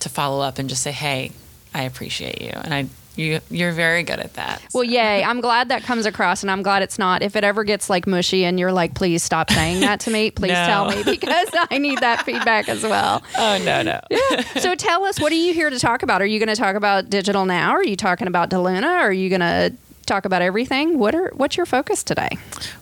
[0.00, 1.32] to follow up and just say, "Hey,
[1.74, 4.60] I appreciate you." And I you you're very good at that.
[4.74, 5.22] Well, yay.
[5.22, 7.22] I'm glad that comes across, and I'm glad it's not.
[7.22, 10.30] If it ever gets like mushy and you're like, please stop saying that to me,
[10.32, 10.66] please No.
[10.66, 13.22] tell me because I need that feedback as well.
[13.38, 14.00] oh no, no.
[14.58, 16.22] So tell us, what are you here to talk about?
[16.22, 17.70] Are you going to talk about digital now?
[17.70, 18.82] Are you talking about Deluna?
[19.00, 19.72] Are you going to
[20.06, 20.98] talk about everything?
[20.98, 22.30] What are What's your focus today?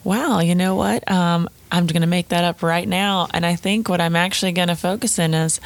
[0.04, 1.08] Wow, you know what?
[1.10, 3.28] Um, I'm going to make that up right now.
[3.32, 5.60] And I think what I'm actually going to focus in is,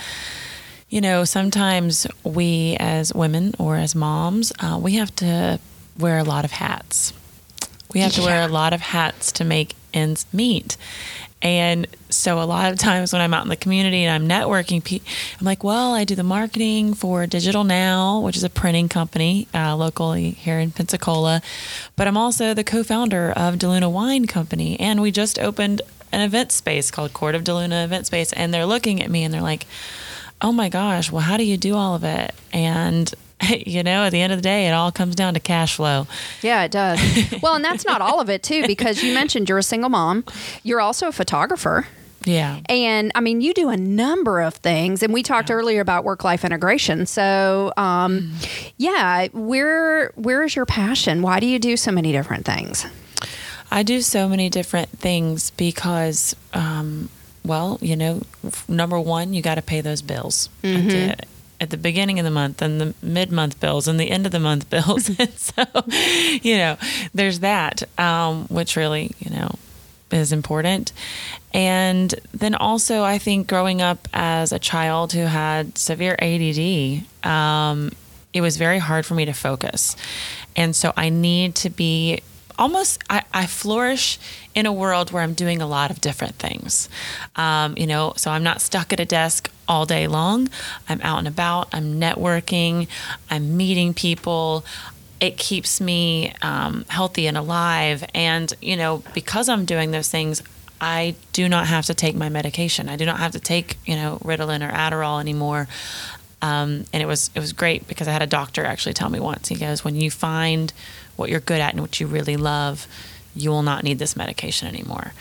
[0.89, 5.59] you know, sometimes we as women or as moms, uh, we have to
[5.99, 7.13] wear a lot of hats.
[7.93, 10.77] We have to wear a lot of hats to make ends meet.
[11.47, 15.01] And so a lot of times when I'm out in the community and I'm networking,
[15.39, 19.47] I'm like, well, I do the marketing for Digital Now, which is a printing company
[19.55, 21.41] uh, locally here in Pensacola.
[21.95, 24.79] But I'm also the co founder of DeLuna Wine Company.
[24.81, 28.33] And we just opened an event space called Court of DeLuna Event Space.
[28.33, 29.67] And they're looking at me and they're like,
[30.43, 32.35] oh my gosh, well, how do you do all of it?
[32.53, 33.15] And,
[33.67, 36.07] you know, at the end of the day, it all comes down to cash flow.
[36.43, 37.01] Yeah, it does.
[37.43, 40.25] well, and that's not all of it too, because you mentioned you're a single mom.
[40.63, 41.87] You're also a photographer.
[42.25, 42.61] Yeah.
[42.69, 46.45] And I mean, you do a number of things, and we talked earlier about work-life
[46.45, 47.07] integration.
[47.07, 48.33] So, um,
[48.79, 51.23] yeah, where where is your passion?
[51.23, 52.85] Why do you do so many different things?
[53.71, 57.11] I do so many different things because, um,
[57.45, 58.23] well, you know,
[58.69, 61.17] number one, you got to pay those bills the,
[61.61, 64.33] at the beginning of the month and the mid month bills and the end of
[64.33, 65.09] the month bills.
[65.19, 65.65] and so,
[66.43, 66.77] you know,
[67.15, 69.51] there's that, um, which really, you know,
[70.11, 70.93] is important.
[71.53, 77.93] And then also, I think growing up as a child who had severe ADD, um,
[78.33, 79.97] it was very hard for me to focus.
[80.55, 82.21] And so I need to be
[82.59, 84.19] almost, I, I flourish
[84.55, 86.89] in a world where I'm doing a lot of different things.
[87.37, 90.49] Um, you know, so I'm not stuck at a desk all day long.
[90.89, 92.89] I'm out and about, I'm networking,
[93.31, 94.65] I'm meeting people
[95.21, 98.05] it keeps me um, healthy and alive.
[98.15, 100.43] And, you know, because I'm doing those things,
[100.81, 102.89] I do not have to take my medication.
[102.89, 105.69] I do not have to take, you know, Ritalin or Adderall anymore.
[106.43, 109.19] Um, and it was it was great because I had a doctor actually tell me
[109.19, 109.49] once.
[109.49, 110.71] He goes, "When you find
[111.17, 112.87] what you're good at and what you really love,
[113.35, 115.13] you will not need this medication anymore."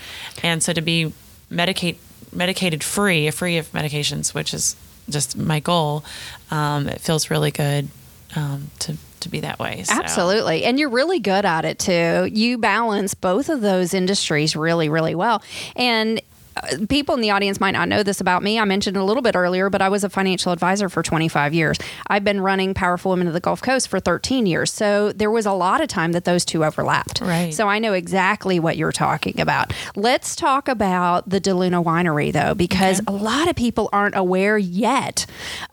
[0.43, 1.13] And so to be
[1.51, 1.97] medicate
[2.31, 4.75] medicated free, free of medications, which is
[5.09, 6.03] just my goal,
[6.51, 7.87] um, it feels really good
[8.35, 9.83] um, to to be that way.
[9.83, 9.93] So.
[9.95, 10.63] Absolutely.
[10.63, 12.29] And you're really good at it too.
[12.31, 15.41] You balance both of those industries really, really well.
[15.75, 16.21] And
[16.57, 18.59] Uh, people in the audience might not know this about me.
[18.59, 21.77] I mentioned a little bit earlier, but I was a financial advisor for 25 years.
[22.07, 24.71] I've been running Powerful Women of the Gulf Coast for 13 years.
[24.71, 27.21] So there was a lot of time that those two overlapped.
[27.21, 27.53] Right.
[27.53, 29.73] So I know exactly what you're talking about.
[29.95, 35.25] Let's talk about the DeLuna Winery, though, because a lot of people aren't aware yet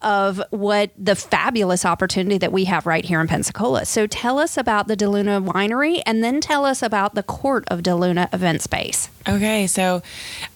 [0.03, 3.85] of what the fabulous opportunity that we have right here in Pensacola.
[3.85, 7.81] So tell us about the DeLuna Winery and then tell us about the Court of
[7.81, 9.09] DeLuna event space.
[9.29, 10.03] Okay, so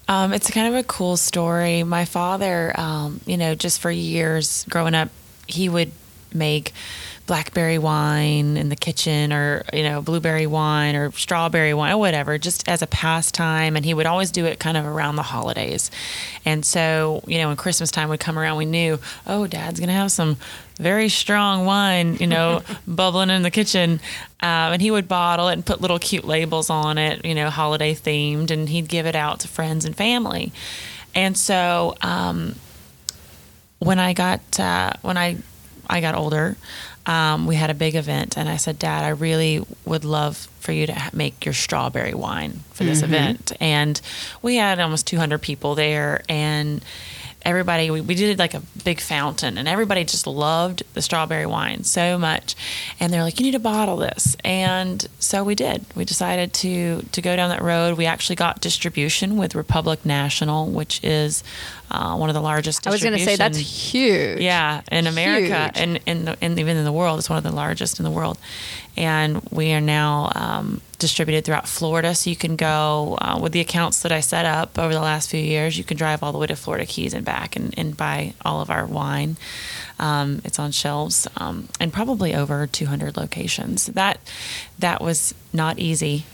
[0.09, 1.83] um, it's kind of a cool story.
[1.85, 5.09] My father, um, you know, just for years growing up,
[5.47, 5.93] he would
[6.33, 6.73] make
[7.27, 12.39] blackberry wine in the kitchen or you know blueberry wine or strawberry wine or whatever
[12.39, 15.91] just as a pastime and he would always do it kind of around the holidays
[16.45, 19.93] and so you know when christmas time would come around we knew oh dad's gonna
[19.93, 20.37] have some
[20.77, 23.99] very strong wine you know bubbling in the kitchen
[24.41, 27.51] um, and he would bottle it and put little cute labels on it you know
[27.51, 30.53] holiday themed and he'd give it out to friends and family
[31.15, 32.55] and so um,
[33.79, 35.37] when i got uh, when i
[35.89, 36.57] i got older
[37.07, 40.73] um, we had a big event, and I said, Dad, I really would love for
[40.73, 43.53] you to ha- make your strawberry wine for this event.
[43.61, 44.01] And
[44.43, 46.85] we had almost 200 people there, and
[47.47, 51.85] everybody, we, we did like a big fountain, and everybody just loved the strawberry wine
[51.85, 52.57] so much.
[53.01, 54.37] And they're like, You need to bottle this.
[54.45, 55.87] And so we did.
[55.95, 57.97] We decided to, to go down that road.
[57.97, 61.45] We actually got distribution with Republic National, which is
[61.91, 64.41] uh, one of the largest I was going to say that's huge.
[64.41, 65.73] yeah, in America Huge.
[65.77, 68.11] and in the, and even in the world, it's one of the largest in the
[68.11, 68.39] world.
[68.97, 73.61] And we are now um, distributed throughout Florida, so you can go uh, with the
[73.61, 75.77] accounts that I set up over the last few years.
[75.77, 78.61] You can drive all the way to Florida Keys and back and, and buy all
[78.61, 79.37] of our wine.
[79.99, 83.87] Um, it's on shelves um, and probably over 200 locations.
[83.87, 84.21] That
[84.79, 86.25] that was not easy.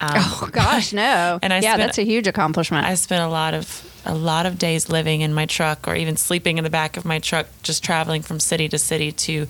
[0.00, 1.38] Um, Oh gosh, no.
[1.42, 2.84] And I yeah, spent- that's a huge accomplishment.
[2.86, 6.16] I spent a lot of a lot of days living in my truck or even
[6.16, 9.46] sleeping in the back of my truck, just traveling from city to city to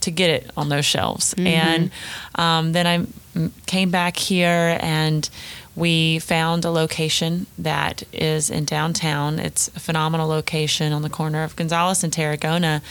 [0.00, 1.34] to get it on those shelves.
[1.38, 1.90] And
[2.34, 5.28] um, then I came back here and
[5.76, 9.38] we found a location that is in downtown.
[9.38, 12.82] It's a phenomenal location on the corner of Gonzales and Tarragona.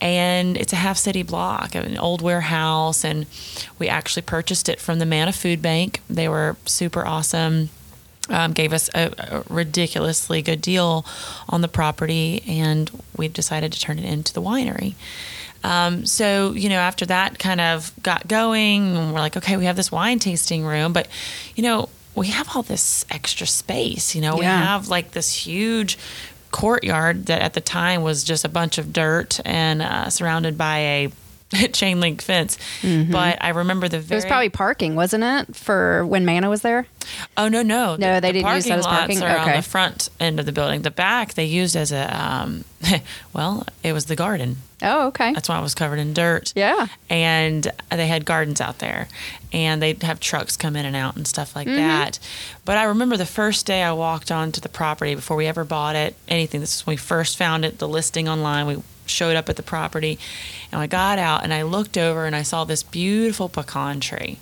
[0.00, 3.04] And it's a half city block an old warehouse.
[3.04, 3.26] And
[3.78, 6.00] we actually purchased it from the Manna Food Bank.
[6.08, 7.70] They were super awesome
[8.30, 11.04] um, gave us a, a ridiculously good deal
[11.48, 14.94] on the property, and we've decided to turn it into the winery.
[15.68, 19.66] Um, so, you know, after that kind of got going, and we're like, okay, we
[19.66, 21.08] have this wine tasting room, but,
[21.56, 24.14] you know, we have all this extra space.
[24.14, 25.98] You know, we have like this huge
[26.50, 30.78] courtyard that at the time was just a bunch of dirt and uh, surrounded by
[30.78, 31.12] a
[31.72, 32.58] chain link fence.
[32.82, 36.86] But I remember the it was probably parking, wasn't it, for when Manna was there?
[37.36, 39.22] Oh no, no, No, The- they the didn't use that as parking?
[39.22, 40.82] Are on the front end of the building.
[40.82, 42.64] The back they used as a um,
[43.32, 44.56] well, it was the garden.
[44.82, 45.32] Oh, okay.
[45.32, 46.52] That's why it was covered in dirt.
[46.54, 46.86] Yeah.
[47.10, 49.08] and they had gardens out there,
[49.52, 51.76] and they'd have trucks come in and out and stuff like Mm-hmm.
[51.78, 52.18] that.
[52.64, 55.96] But I remember the first day I walked onto the property before we ever bought
[55.96, 56.60] it, anything.
[56.60, 58.66] This is when we first found it, the listing online.
[58.66, 58.76] We
[59.08, 60.18] showed up at the property,
[60.70, 64.38] and I got out and I looked over and I saw this beautiful pecan tree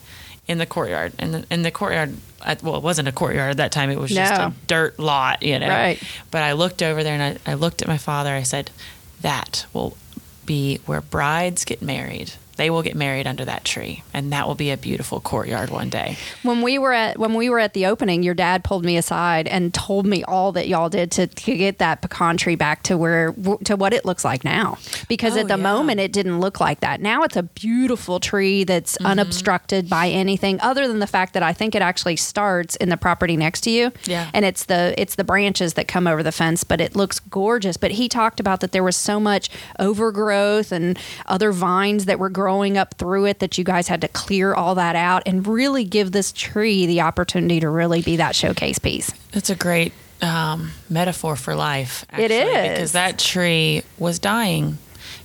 [0.46, 1.12] in the courtyard.
[1.18, 2.16] And the, in the courtyard,
[2.62, 3.90] well, it wasn't a courtyard at that time.
[3.90, 5.68] It was just a dirt lot, you know.
[5.68, 6.02] Right.
[6.30, 8.32] But I looked over there and I, I looked at my father.
[8.34, 8.70] I said,
[9.22, 9.96] "That will
[10.44, 12.32] be where brides get married.
[12.56, 15.88] They will get married under that tree, and that will be a beautiful courtyard one
[15.90, 18.96] day." When we were at when we were at the opening, your dad pulled me
[18.96, 22.82] aside and told me all that y'all did to, to get that pecan tree back
[22.84, 23.32] to where
[23.64, 24.78] to what it looks like now.
[25.08, 25.62] Because Oh, at the yeah.
[25.72, 27.00] moment it didn't look like that.
[27.00, 29.06] Now it's a beautiful tree that's Mm-hmm.
[29.06, 32.96] unobstructed by anything other than the fact that I think it actually starts in the
[32.96, 33.92] property next to you.
[34.04, 34.30] Yeah.
[34.32, 37.76] And it's the it's the branches that come over the fence, but it looks gorgeous.
[37.76, 42.28] But he talked about that there was so much overgrowth and other vines that were
[42.30, 45.84] growing up through it that you guys had to clear all that out and really
[45.84, 49.12] give this tree the opportunity to really be that showcase piece.
[49.32, 52.04] That's a great um, metaphor for life.
[52.16, 52.68] It actually, is.
[52.70, 54.78] because that tree was dying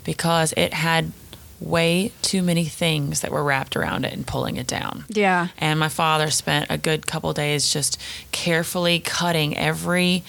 [0.03, 1.11] because it had
[1.59, 5.05] way too many things that were wrapped around it and pulling it down.
[5.09, 5.49] Yeah.
[5.59, 10.23] And my father spent a good couple days just carefully cutting every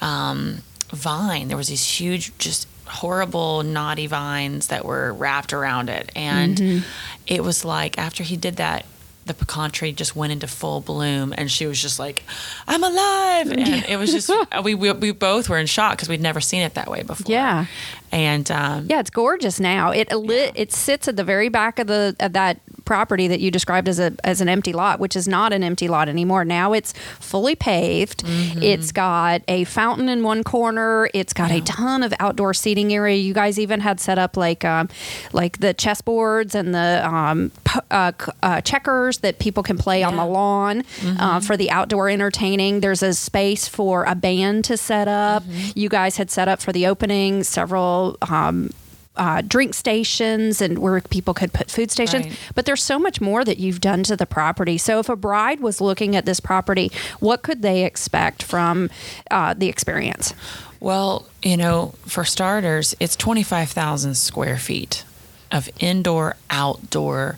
[0.00, 0.58] um,
[0.90, 1.48] vine.
[1.48, 6.10] There was these huge, just horrible, knotty vines that were wrapped around it.
[6.14, 6.86] And Mm-hmm.
[7.26, 8.86] it was like after he did that,
[9.26, 12.24] the pecan tree just went into full bloom, and she was just like,
[12.68, 13.58] "I'm alive!" And
[13.88, 14.30] it was just
[14.62, 17.32] we, we we both were in shock because we'd never seen it that way before.
[17.32, 17.64] Yeah.
[18.12, 19.90] And um, Yeah, it's gorgeous now.
[19.90, 23.50] It lit, it sits at the very back of the of that property that you
[23.50, 26.44] described as a as an empty lot, which is not an empty lot anymore.
[26.44, 28.24] Now it's fully paved.
[28.24, 28.62] Mm-hmm.
[28.62, 31.08] It's got a fountain in one corner.
[31.14, 33.16] It's got a ton of outdoor seating area.
[33.16, 34.88] You guys even had set up like um,
[35.32, 37.52] like the chessboards and the um,
[37.90, 40.24] uh, uh, checkers that people can play on the Yeah.
[40.24, 40.32] Mm-hmm.
[40.34, 40.84] lawn
[41.18, 42.80] uh, for the outdoor entertaining.
[42.80, 45.42] There's a space for a band to set up.
[45.44, 45.78] Mm-hmm.
[45.78, 48.03] You guys had set up for the opening several.
[48.22, 48.70] Um,
[49.16, 52.26] uh, drink stations and where people could put food stations.
[52.26, 52.38] Right.
[52.54, 54.76] But there's so much more that you've done to the property.
[54.78, 56.90] So if a bride was looking at this property,
[57.20, 58.90] what could they expect from
[59.30, 60.34] uh, the experience?
[60.80, 65.04] Well, you know, for starters, it's 25,000 square feet
[65.52, 67.36] of indoor, outdoor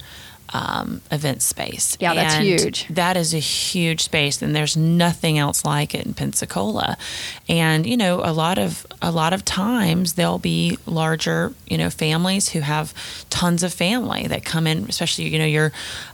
[0.53, 1.97] um, event space.
[2.01, 2.88] Yeah, that's And huge.
[2.88, 6.97] That is a huge space, and there's nothing else like it in Pensacola.
[7.49, 11.90] And you know, a lot of a lot of times there'll be larger, you know,
[11.90, 12.94] families who have
[13.30, 15.72] tons of family that come in, especially you know your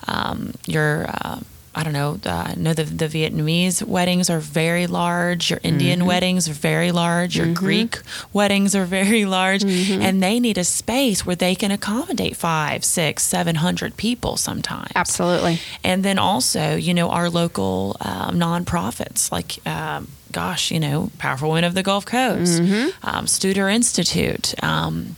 [0.09, 1.07] um, your.
[1.09, 1.41] Uh,
[1.75, 2.19] I don't know.
[2.25, 5.49] Uh, I know the, the Vietnamese weddings are very large.
[5.51, 6.09] Your Indian Mm-hmm.
[6.09, 7.37] weddings are very large.
[7.37, 7.99] Your Greek
[8.33, 10.03] weddings are very large, Mm-hmm.
[10.03, 14.93] and they need a space where they can accommodate five, six, seven hundred people sometimes.
[14.95, 15.59] Absolutely.
[15.83, 19.59] And then also, you know, our local um, nonprofits like.
[19.67, 23.07] Um, Gosh, you know, Powerful Women of the Gulf Coast, Mm-hmm.
[23.07, 25.17] um, Studer Institute, um,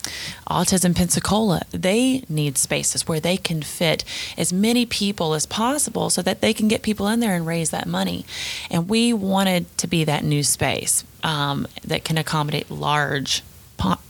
[0.48, 4.04] Autism Pensacola, they need spaces where they can fit
[4.36, 7.70] as many people as possible so that they can get people in there and raise
[7.70, 8.26] that money.
[8.70, 13.42] And we wanted to be that new space um, that can accommodate large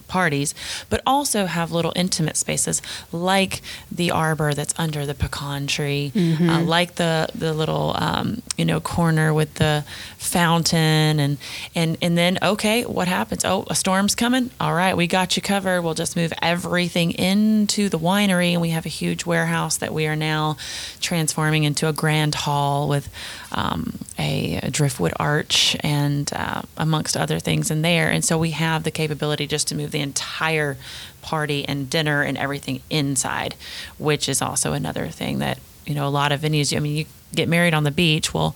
[0.09, 0.55] parties,
[0.91, 2.81] but also have little intimate spaces
[3.13, 8.65] like the arbor that's under the pecan tree, uh, like the the little um, you
[8.65, 9.85] know corner with the
[10.19, 11.39] fountain, and
[11.75, 13.45] and and then okay, what happens?
[13.45, 14.51] Oh, a storm's coming.
[14.61, 15.83] All right, we got you covered.
[15.83, 20.07] We'll just move everything into the winery, and we have a huge warehouse that we
[20.07, 20.57] are now
[21.01, 23.09] transforming into a grand hall with
[23.55, 28.11] um, a, a driftwood arch and uh, amongst other things in there.
[28.11, 30.77] And so we have the capability just to move the entire
[31.23, 33.55] party and dinner and everything inside,
[33.99, 36.77] which is also another thing that you know a lot of venues.
[36.77, 38.35] I mean, you get married on the beach.
[38.35, 38.55] Well.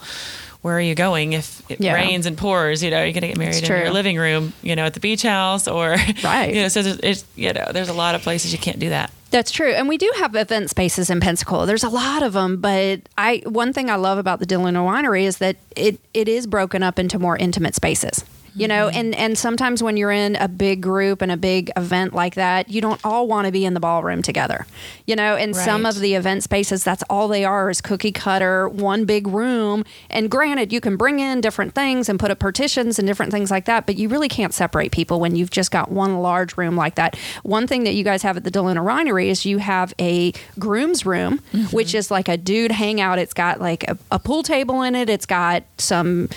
[0.60, 1.94] Where are you going if it Yeah.
[1.94, 2.82] rains and pours?
[2.82, 4.98] You know, you're going to get married in your living room, you know, at the
[4.98, 5.90] beach house or,
[6.24, 6.52] Right.
[6.52, 9.12] You know, so it's, you know, there's a lot of places you can't do that.
[9.30, 11.66] That's true, and we do have event spaces in Pensacola.
[11.66, 15.24] There's a lot of them, but I one thing I love about the DeLuna Winery
[15.24, 18.24] is that it it is broken up into more intimate spaces.
[18.54, 18.98] You know, mm-hmm.
[18.98, 22.68] and and sometimes when you're in a big group and a big event like that,
[22.68, 24.66] you don't all want to be in the ballroom together.
[25.06, 28.68] You know, and some of the event spaces, that's all they are is cookie cutter,
[28.68, 29.84] one big room.
[30.10, 33.50] And granted, you can bring in different things and put up partitions and different things
[33.50, 36.76] like that, but you really can't separate people when you've just got one large room
[36.76, 37.16] like that.
[37.42, 41.04] One thing that you guys have at the DeLuna Winery is you have a groom's
[41.06, 41.74] room, mm-hmm.
[41.74, 43.18] which is like a dude hangout.
[43.18, 45.08] It's got like a, a pool table in it.
[45.08, 46.28] It's got some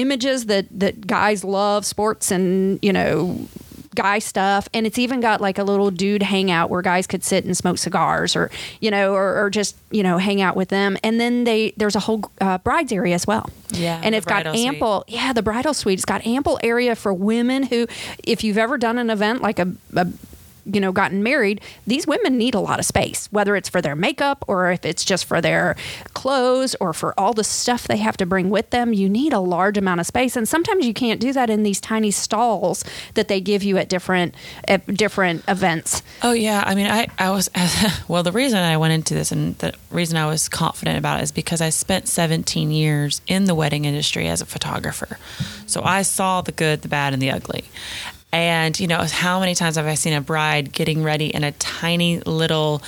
[0.00, 3.48] images that that guys love sports and you know
[3.94, 4.68] guy stuff.
[4.72, 7.78] And it's even got like a little dude hangout where guys could sit and smoke
[7.78, 10.96] cigars or you know or, or just you know hang out with them.
[11.02, 13.50] And then they there's a whole uh, brides area as well.
[13.72, 14.66] Yeah, and it's got bridal suite.
[14.66, 15.98] ample yeah the bridal suite.
[15.98, 17.86] It's got ample area for women who
[18.24, 20.06] if you've ever done an event like a, a
[20.72, 23.96] you know gotten married these women need a lot of space whether it's for their
[23.96, 25.76] makeup or if it's just for their
[26.14, 29.40] clothes or for all the stuff they have to bring with them you need a
[29.40, 33.28] large amount of space and sometimes you can't do that in these tiny stalls that
[33.28, 34.34] they give you at different
[34.68, 37.48] at different events Oh yeah, I mean, I I was
[38.08, 38.22] well.
[38.22, 41.32] The reason I went into this and the reason I was confident about it is
[41.32, 45.18] because I spent 17 years in the wedding industry as a photographer,
[45.66, 47.64] so I saw the good, the bad, and the ugly.
[48.32, 51.52] And you know, how many times have I seen a bride getting ready in a
[51.52, 52.82] tiny little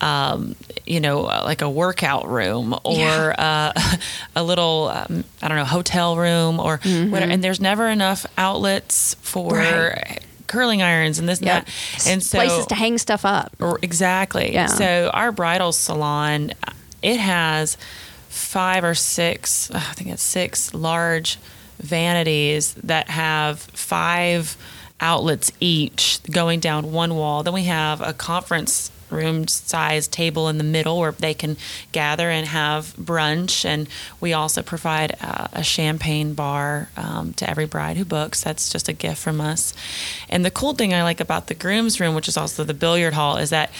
[0.00, 3.72] um, you know, like a workout room or uh,
[4.36, 7.32] a little, um, I don't know, hotel room or whatever.
[7.32, 10.10] And there's never enough outlets for Mm-hmm.
[10.10, 10.20] Right.
[10.46, 11.68] curling irons and this and that.
[12.06, 14.52] And so places to hang stuff up or- Exactly.
[14.52, 14.66] Yeah.
[14.66, 16.52] So our bridal salon,
[17.00, 17.78] it has
[18.28, 21.38] five or six, I think it's six large
[21.78, 24.56] vanities that have five
[25.04, 27.42] outlets each going down one wall.
[27.42, 31.56] Then we have a conference room size table in the middle where they can
[31.92, 33.86] gather and have brunch and
[34.20, 38.88] we also provide uh, a champagne bar um, to every bride who books that's just
[38.88, 39.72] a gift from us
[40.28, 43.14] and the cool thing i like about the groom's room which is also the billiard
[43.14, 43.70] hall is that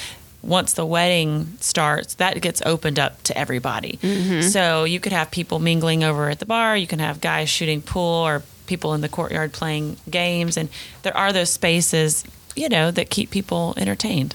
[0.43, 3.99] once the wedding starts, that gets opened up to everybody.
[4.43, 6.77] So you could have people mingling over at the bar.
[6.77, 10.69] You can have guys shooting pool or people in the courtyard playing games, and
[11.03, 12.25] there are those spaces,
[12.57, 14.35] you know, that keep people entertained.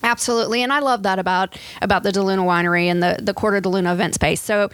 [0.00, 3.92] Absolutely, and I love that about about the DeLuna Winery and the the Quarter DeLuna
[3.92, 4.40] event space.
[4.40, 4.70] So,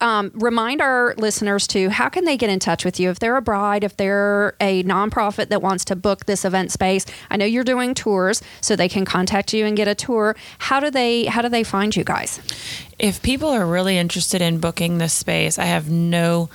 [0.00, 3.36] um, remind our listeners to how can they get in touch with you if they're
[3.36, 7.06] a bride, if they're a nonprofit that wants to book this event space.
[7.28, 10.36] I know you're doing tours, so they can contact you and get a tour.
[10.58, 12.40] How do they how do they find you guys?
[12.98, 16.50] if people are really interested in booking this space, I have no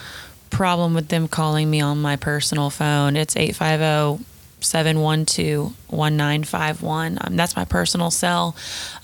[0.53, 3.17] problem with them calling me on my personal phone.
[3.17, 4.23] It's 850
[4.63, 7.17] 712 1951.
[7.21, 8.55] Um, That's my personal cell.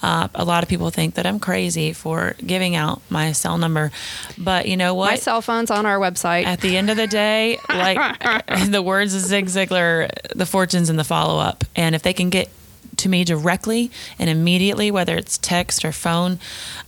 [0.02, 3.92] Uh, a lot of people think that I'm crazy for giving out my cell number,
[4.38, 5.12] but you know what?
[5.12, 6.46] My cell phone's on our website.
[6.46, 7.98] At the end of the day, like
[8.70, 11.64] the words of Zig Ziglar, the fortune's in the follow up.
[11.76, 12.50] And if they can get
[13.00, 16.40] to me directly and immediately, whether it's text or phone,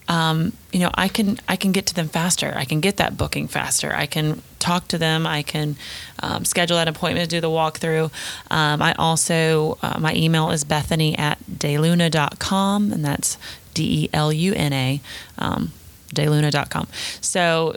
[0.08, 2.54] um, you know, I can I can get to them faster.
[2.56, 3.94] I can get that booking faster.
[3.94, 5.26] I can talk to them.
[5.26, 5.76] I can
[6.20, 8.12] um, schedule that appointment to do the walkthrough.
[8.50, 13.38] Um, I also uh, my email is Bethany at deluna.com, and that's
[13.74, 15.02] D E L U N A.
[15.38, 15.72] Um,
[16.14, 16.88] deluna.com.
[17.22, 17.76] So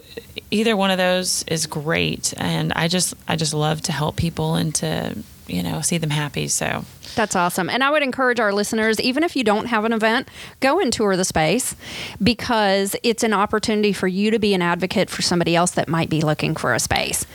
[0.50, 4.56] either one of those is great and I just I just love to help people
[4.56, 5.16] and to,
[5.46, 6.48] you know, see them happy.
[6.48, 6.84] So
[7.14, 7.68] That's awesome.
[7.68, 10.28] And I would encourage our listeners, even if you don't have an event,
[10.60, 11.76] go and tour the space
[12.22, 16.10] because it's an opportunity for you to be an advocate for somebody else that might
[16.10, 17.26] be looking for a space.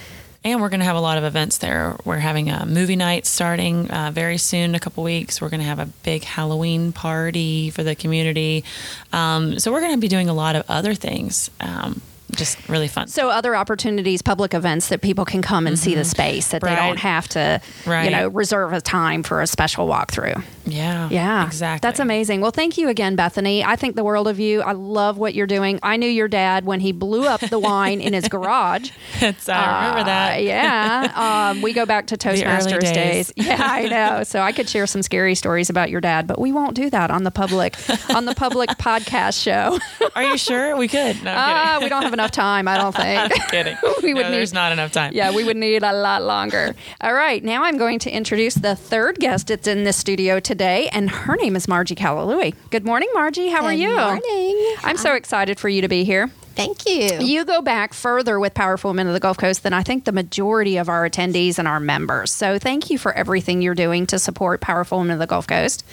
[0.42, 1.98] And we're going to have a lot of events there.
[2.06, 5.42] We're having a movie night starting uh, very soon, a couple weeks.
[5.42, 8.64] We're going to have a big Halloween party for the community.
[9.12, 11.52] Um, so we're going to be doing a lot of other things.
[11.60, 12.02] Um,
[12.32, 13.08] just really fun.
[13.08, 16.76] So other opportunities, public events that people can come and see the space that they
[16.76, 20.44] don't have to, you know, reserve a time for a special walkthrough.
[20.66, 21.10] yeah.
[21.10, 21.86] Yeah, Exactly.
[21.88, 22.42] That's amazing.
[22.42, 23.64] Well, thank you again, Bethany.
[23.64, 24.62] I think the world of you.
[24.62, 25.80] I love what you're doing.
[25.84, 28.92] I knew your dad when he blew up the wine in his garage.
[29.22, 30.44] It's, I remember Uh, that.
[30.44, 31.50] yeah.
[31.50, 33.32] Um, we go back to Toastmasters days.
[33.40, 34.24] Yeah, I know.
[34.24, 37.10] So I could share some scary stories about your dad, but we won't do that
[37.12, 37.76] on the public
[38.14, 39.80] on the public podcast show.
[40.16, 41.24] Are you sure we could?
[41.24, 43.32] No, Uh, we don't have enough time, I don't think.
[43.42, 43.78] I'm kidding.
[44.04, 45.14] we would no, need there's not enough time.
[45.14, 46.76] yeah, we would need a lot longer.
[47.02, 50.90] All right, now I'm going to introduce the third guest that's in the studio today,
[50.90, 52.54] and her name is Margie Calalui.
[52.72, 53.50] Good morning, Margie.
[53.50, 53.88] How are you?
[53.88, 53.98] Good you?
[53.98, 54.76] morning.
[54.84, 56.30] I'm so excited for you to be here.
[56.60, 57.26] Thank you.
[57.26, 60.12] You go back further with Powerful Women of the Gulf Coast than I think the
[60.12, 62.34] majority of our attendees and our members.
[62.34, 65.86] So thank you for everything you're doing to support Powerful Women of the Gulf Coast.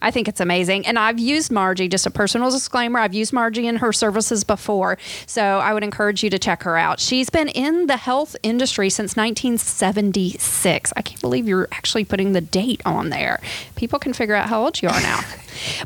[0.00, 0.86] I think it's amazing.
[0.86, 4.96] And I've used Margie, just a personal disclaimer, I've used Margie in her services before.
[5.26, 7.00] So I would encourage you to check her out.
[7.00, 10.92] She's been in the health industry since 1976.
[10.96, 13.40] I can't believe you're actually putting the date on there.
[13.74, 15.20] People can figure out how old you are now.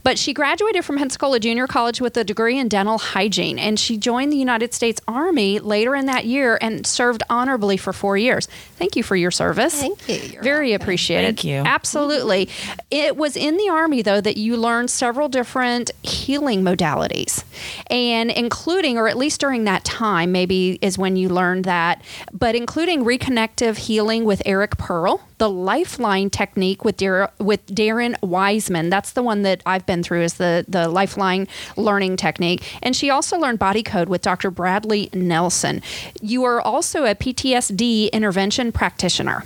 [0.03, 3.97] But she graduated from Pensacola Junior College with a degree in dental hygiene, and she
[3.97, 8.47] joined the United States Army later in that year and served honorably for four years.
[8.77, 9.79] Thank you for your service.
[9.81, 10.17] Thank you.
[10.17, 10.85] You're Very welcome.
[10.85, 11.27] appreciated.
[11.37, 11.57] Thank you.
[11.65, 12.49] Absolutely.
[12.91, 17.45] It was in the Army, though, that you learned several different healing modalities,
[17.91, 22.03] and including, or at least during that time, maybe is when you learned that,
[22.33, 28.91] but including reconnective healing with Eric Pearl, the Lifeline technique with Dar- with Darren Weissman.
[28.91, 33.11] That's the one that I've been through is the the Lifeline learning technique, and she
[33.11, 34.51] also learned body code with Dr.
[34.51, 35.83] Bradley Nelson.
[36.21, 39.45] You are also a PTSD intervention practitioner.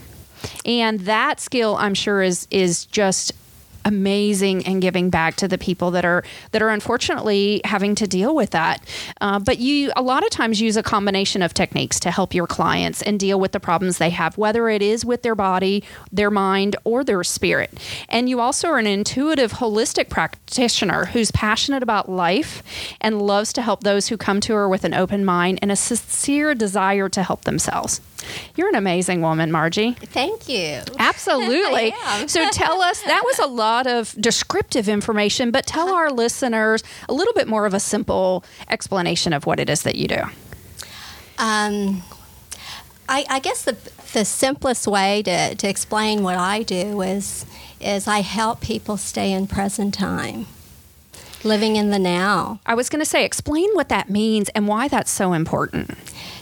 [0.64, 3.32] And that skill, I'm sure, is is just
[3.85, 6.22] amazing and giving back to the people that are
[6.53, 8.85] that are unfortunately having to deal with that.
[9.20, 12.47] Uh, but you a lot of times use a combination of techniques to help your
[12.47, 16.31] clients and deal with the problems they have, whether it is with their body, their
[16.31, 17.70] mind, or their spirit.
[18.09, 22.62] And you also are an intuitive, holistic practitioner who's passionate about life
[23.01, 25.76] and loves to help those who come to her with an open mind and a
[25.76, 28.01] sincere desire to help themselves.
[28.55, 29.93] You're an amazing woman, Margie.
[29.93, 30.83] Thank you.
[30.99, 31.95] Absolutely.
[32.26, 37.12] So tell us that was a lot of descriptive information, but tell our listeners a
[37.12, 40.22] little bit more of a simple explanation of what it is that you do.
[41.38, 42.02] Um,
[43.08, 43.76] I, I guess the,
[44.12, 47.46] the simplest way to, to explain what I do is
[47.80, 50.46] is I help people stay in present time,
[51.45, 52.61] living in the now.
[52.66, 55.97] I was going to say, explain what that means and why that's so important.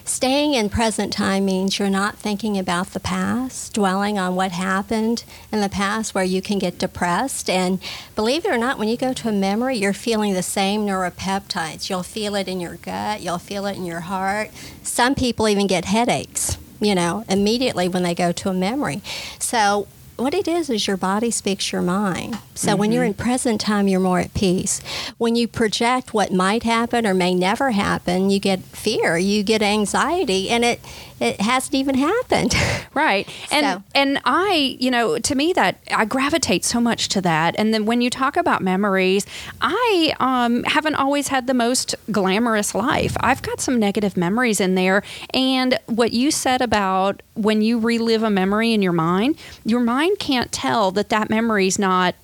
[0.05, 5.22] Staying in present time means you're not thinking about the past, dwelling on what happened
[5.53, 7.51] in the past where you can get depressed.
[7.51, 7.78] And
[8.16, 11.90] believe it or not, when you go to a memory, you're feeling the same neuropeptides.
[11.90, 14.51] You'll feel it in your gut, you'll feel it in your heart.
[14.82, 19.03] Some people even get headaches, you know, immediately when they go to a memory.
[19.38, 19.88] So
[20.18, 22.38] what it is is your body speaks your mind.
[22.54, 23.22] So when you're in mm-hmm.
[23.22, 24.80] present time, you're more at peace.
[25.16, 29.62] When you project what might happen or may never happen, you get fear, you get
[29.62, 30.80] anxiety, and it
[31.20, 32.54] it hasn't even happened.
[32.94, 33.28] Right.
[33.52, 37.54] And So- and I, you know, to me that I gravitate so much to that.
[37.56, 39.24] And then when you talk about memories,
[39.60, 43.16] I um, haven't always had the most glamorous life.
[43.20, 45.04] I've got some negative memories in there.
[45.32, 50.18] And what you said about when you relive a memory in your mind, your mind
[50.18, 52.16] can't tell that that memory's not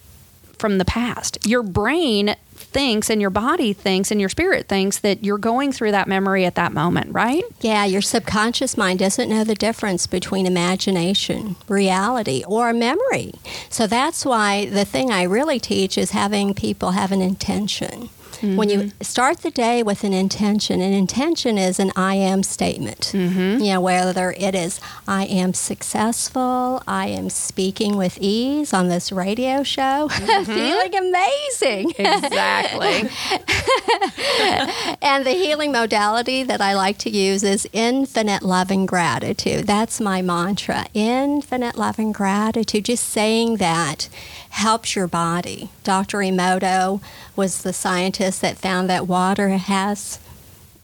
[0.58, 1.38] from the past.
[1.46, 2.34] Your brain
[2.74, 6.44] thinks and your body thinks and your spirit thinks that you're going through that memory
[6.44, 7.44] at that moment, right?
[7.60, 13.32] Yeah, your subconscious mind doesn't know the difference between imagination, reality, or memory.
[13.70, 18.10] So that's why the thing I really teach is having people have an intention.
[18.44, 19.02] When you mm-hmm.
[19.02, 23.12] start the day with an intention, an intention is an I am statement.
[23.12, 23.62] Mm-hmm.
[23.62, 29.10] You know, whether it is I am successful, I am speaking with ease on this
[29.10, 30.44] radio show, mm-hmm.
[30.44, 31.90] feeling amazing.
[31.98, 33.10] Exactly.
[35.02, 39.66] And the healing modality that I like to use is infinite love and gratitude.
[39.66, 40.86] That's my mantra.
[40.94, 42.86] Infinite love and gratitude.
[42.86, 44.08] Just saying that
[44.54, 45.68] helps your body.
[45.82, 46.18] Dr.
[46.18, 47.02] Emoto
[47.34, 50.20] was the scientist that found that water has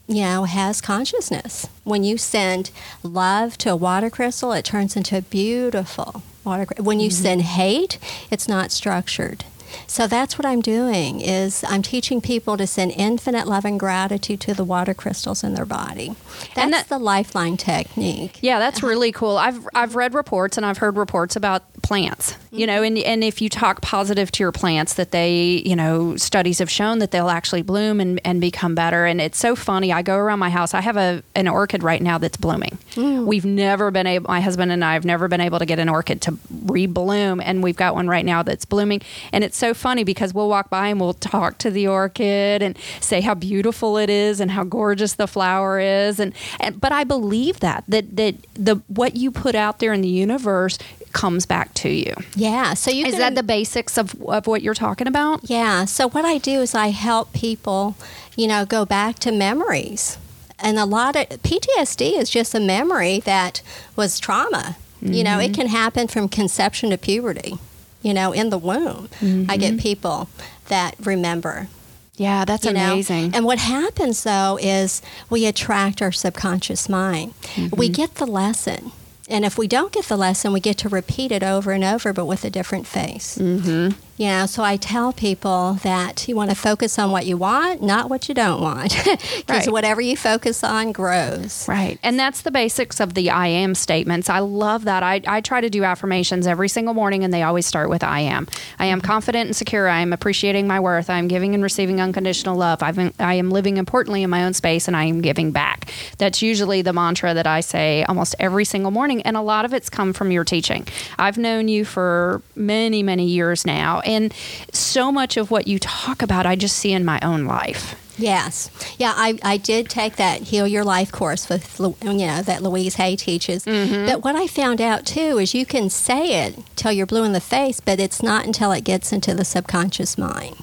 [0.07, 1.69] you know, has consciousness.
[1.85, 6.65] When you send love to a water crystal, it turns into a beautiful water.
[6.81, 7.23] When you mm-hmm.
[7.23, 7.97] send hate,
[8.29, 9.45] it's not structured.
[9.87, 14.41] So that's what I'm doing is I'm teaching people to send infinite love and gratitude
[14.41, 16.15] to the water crystals in their body.
[16.39, 18.39] That's And that- the lifeline technique.
[18.41, 18.87] Yeah, that's uh-huh.
[18.87, 19.37] really cool.
[19.37, 22.35] I've I've read reports and I've heard reports about plants.
[22.51, 26.17] You know, and and if you talk positive to your plants, that they, you know,
[26.17, 29.05] studies have shown that they'll actually bloom and, and become better.
[29.05, 29.93] And it's so funny.
[29.93, 30.73] I go around my house.
[30.73, 32.77] I have a an orchid right now that's blooming.
[32.95, 33.25] Mm.
[33.25, 34.29] We've never been able.
[34.29, 36.33] My husband and I have never been able to get an orchid to
[36.65, 39.01] rebloom, and we've got one right now that's blooming.
[39.31, 42.77] And it's so funny because we'll walk by and we'll talk to the orchid and
[42.99, 46.19] say how beautiful it is and how gorgeous the flower is.
[46.19, 50.01] And, and but I believe that that that the what you put out there in
[50.01, 50.77] the universe
[51.11, 52.13] comes back to you.
[52.35, 52.73] Yeah.
[52.73, 55.49] So you Is can that the basics of, of what you're talking about?
[55.49, 55.85] Yeah.
[55.85, 57.95] So what I do is I help people,
[58.35, 60.17] you know, go back to memories.
[60.59, 63.61] And a lot of PTSD is just a memory that
[63.95, 64.77] was trauma.
[65.03, 65.53] You know, it mm-hmm.
[65.53, 67.55] can happen from conception to puberty,
[68.03, 69.09] you know, in the womb.
[69.49, 69.77] I get mm-hmm.
[69.77, 70.29] people
[70.67, 71.69] that remember.
[72.17, 72.93] Yeah, that's you know?
[72.93, 73.33] amazing.
[73.33, 77.33] And what happens though is we attract our subconscious mind.
[77.57, 77.93] We mm-hmm.
[77.93, 78.91] get the lesson.
[79.31, 82.11] And if we don't get the lesson, we get to repeat it over and over,
[82.11, 83.37] but with a different face.
[83.37, 83.97] Mm-hmm.
[84.21, 87.81] You know, so I tell people that you want to focus on what you want,
[87.81, 88.95] not what you don't want.
[89.41, 89.71] Because Right.
[89.71, 91.67] whatever you focus on grows.
[91.67, 91.97] Right.
[92.03, 94.29] And that's the basics of the I am statements.
[94.29, 95.01] I love that.
[95.01, 98.19] I, I try to do affirmations every single morning, and they always start with I
[98.19, 98.47] am.
[98.77, 99.07] I am mm-hmm.
[99.07, 99.87] confident and secure.
[99.87, 101.09] I am appreciating my worth.
[101.09, 102.83] I am giving and receiving unconditional love.
[102.83, 105.91] I've been, I am living importantly in my own space, and I am giving back.
[106.19, 109.23] That's usually the mantra that I say almost every single morning.
[109.23, 110.87] And a lot of it's come from your teaching.
[111.17, 114.01] I've known you for many, many years now.
[114.11, 114.33] And
[114.71, 117.95] so much of what you talk about, I just see in my own life.
[118.17, 118.69] Yes.
[118.99, 122.95] Yeah, I, I did take that Heal Your Life course with, you know, that Louise
[122.95, 123.65] Hay teaches.
[123.65, 124.05] Mm-hmm.
[124.05, 127.33] But what I found out too is you can say it till you're blue in
[127.33, 130.55] the face, but it's not until it gets into the subconscious mind.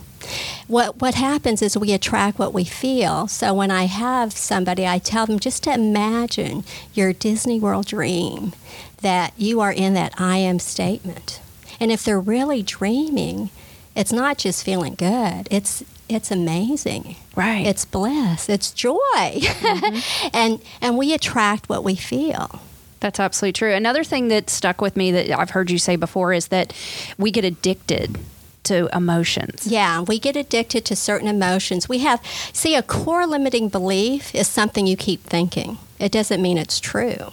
[0.66, 3.28] What, what happens is we attract what we feel.
[3.28, 8.53] So when I have somebody, I tell them just to imagine your Disney World dream
[9.01, 11.40] that you are in that I am statement.
[11.81, 13.51] And if they're really dreaming,
[13.95, 15.49] it's not just feeling good.
[15.51, 17.16] It's it's amazing.
[17.37, 17.66] Right.
[17.66, 18.49] It's bliss.
[18.49, 18.99] It's joy.
[19.14, 20.29] Mm-hmm.
[20.33, 22.61] and and we attract what we feel.
[23.01, 23.72] That's absolutely true.
[23.72, 26.72] Another thing that stuck with me that I've heard you say before is that
[27.16, 28.18] we get addicted
[28.64, 29.66] to emotions.
[29.66, 31.89] Yeah, we get addicted to certain emotions.
[31.89, 35.79] We have see a core limiting belief is something you keep thinking.
[35.99, 37.33] It doesn't mean it's true.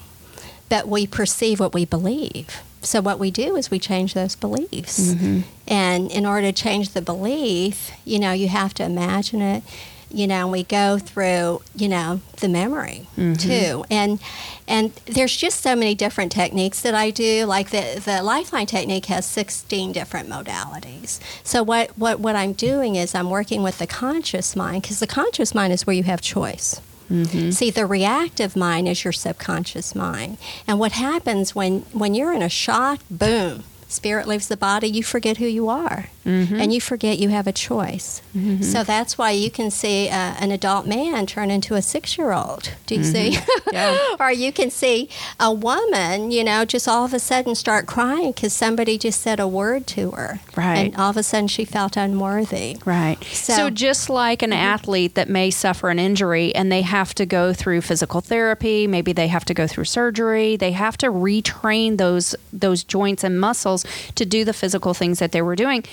[0.69, 2.61] But we perceive what we believe.
[2.85, 4.99] So what we do is we change those beliefs.
[4.99, 5.41] Mm-hmm.
[5.67, 9.63] And in order to change the belief, you know, you have to imagine it.
[10.11, 13.33] You know, and we go through, you know, the memory mm-hmm.
[13.33, 13.83] too.
[13.89, 14.21] And
[14.67, 17.45] and there's just so many different techniques that I do.
[17.45, 21.19] Like the the lifeline technique has 16 different modalities.
[21.43, 25.07] So what what what I'm doing is I'm working with the conscious mind because the
[25.07, 26.79] conscious mind is where you have choice.
[27.09, 27.51] Mm-hmm.
[27.51, 30.37] See, the reactive mind is your subconscious mind.
[30.67, 35.03] And what happens when, when you're in a shock, boom, spirit leaves the body, you
[35.03, 36.09] forget who you are.
[36.25, 36.55] Mm-hmm.
[36.55, 38.23] And you forget you have a choice.
[38.35, 38.63] Mm-hmm.
[38.63, 42.31] So that's why you can see uh, an adult man turn into a six year
[42.31, 42.71] old.
[42.87, 43.31] Do you see?
[43.33, 43.69] Mm-hmm.
[43.75, 44.15] Yeah.
[44.19, 45.07] or you can see
[45.39, 49.39] a woman, you know, just all of a sudden start crying because somebody just said
[49.39, 50.39] a word to her.
[50.57, 50.77] Right.
[50.77, 52.77] And all of a sudden she felt unworthy.
[52.85, 53.23] Right.
[53.25, 57.25] So- So, just like an athlete that may suffer an injury and they have to
[57.25, 61.97] go through physical therapy, maybe they have to go through surgery, they have to retrain
[61.97, 63.74] those those joints and muscles
[64.15, 65.83] to do the physical things that they were doing.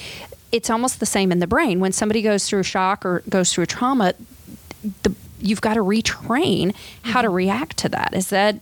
[0.51, 1.81] It's almost the same in the brain.
[1.81, 4.15] When somebody goes through shock or goes through trauma,
[5.03, 7.35] the you've got to retrain how to mm-hmm.
[7.35, 8.15] react to that.
[8.15, 8.57] Is that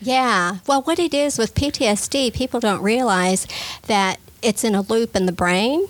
[0.00, 0.58] Yeah.
[0.66, 3.46] Well, what it is with PTSD, people don't realize
[3.86, 5.86] that it's in a loop in the brain,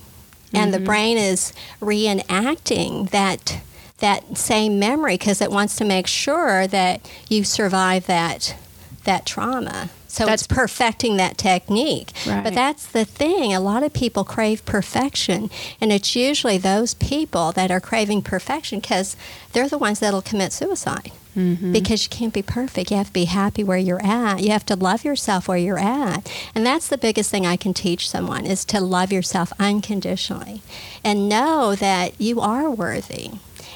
[0.52, 0.86] and the mm-hmm.
[0.86, 3.58] brain is reenacting that
[3.98, 8.56] that same memory because it wants to make sure that you survive that
[9.04, 9.90] that trauma.
[10.08, 12.12] So That's- it's perfecting that technique.
[12.26, 12.44] Right.
[12.44, 13.52] But that's the thing.
[13.52, 15.50] A lot of people crave perfection,
[15.80, 19.16] and it's usually those people that are craving perfection because
[19.52, 21.72] they're the ones that'll commit suicide mm-hmm.
[21.72, 22.90] because you can't be perfect.
[22.90, 24.42] You have to be happy where you're at.
[24.42, 26.30] You have to love yourself where you're at.
[26.54, 30.62] And that's the biggest thing I can teach someone is to love yourself unconditionally
[31.02, 33.32] and know that you are worthy.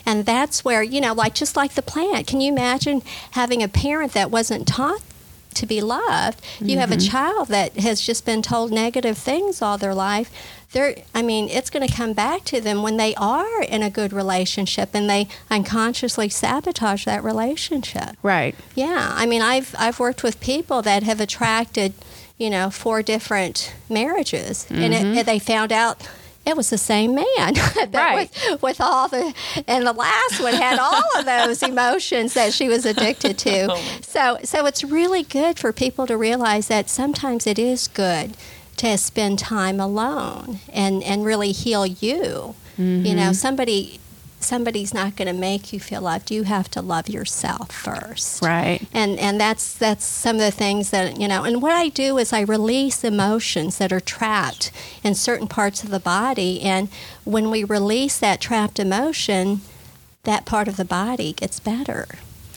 [0.07, 2.27] And that's where, you know, like just like the plant.
[2.27, 3.03] Can you imagine
[3.33, 5.03] having a parent that wasn't taught
[5.59, 6.41] to be loved?
[6.61, 7.11] You have a mm-hmm.
[7.11, 10.31] child that has just been told negative things all their life.
[10.73, 13.91] They're, I mean, it's going to come back to them when they are in a
[13.91, 18.17] good relationship and they unconsciously sabotage that relationship.
[18.23, 18.55] right?
[18.75, 21.95] Yeah, I mean, I've I've worked with people that have attracted,
[22.37, 25.19] you know, four different marriages, and it, mm-hmm.
[25.19, 26.07] and they found out
[26.49, 27.27] it was the same man.
[27.37, 28.31] that Right.
[28.51, 29.35] With, with all the,
[29.67, 33.59] and the last one had all of those emotions that she was addicted to.
[33.71, 38.35] Oh, so so it's really good for people to realize that sometimes it is good
[38.77, 42.55] to spend time alone and and really heal you.
[42.79, 43.33] You know, mm-hmm.
[43.33, 44.01] somebody.
[44.41, 46.31] Somebody's not going to make you feel loved.
[46.31, 48.87] You have to love yourself first Right.
[48.93, 52.19] and and that's that's some of the things that you know and what i do
[52.19, 54.71] is i release emotions that are trapped
[55.03, 56.89] in certain parts of the body and
[57.25, 59.61] when we release that trapped emotion
[60.25, 62.07] that part of the body gets better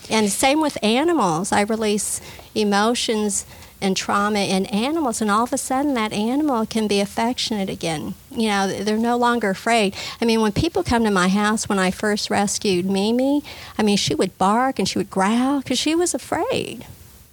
[0.09, 2.21] and same with animals i release
[2.55, 3.45] emotions
[3.81, 8.13] and trauma in animals and all of a sudden that animal can be affectionate again.
[8.29, 9.95] You know they're no longer afraid.
[10.21, 13.43] I mean when people come to my house when i first rescued mimi
[13.77, 16.85] i mean she would bark and she would growl because she was afraid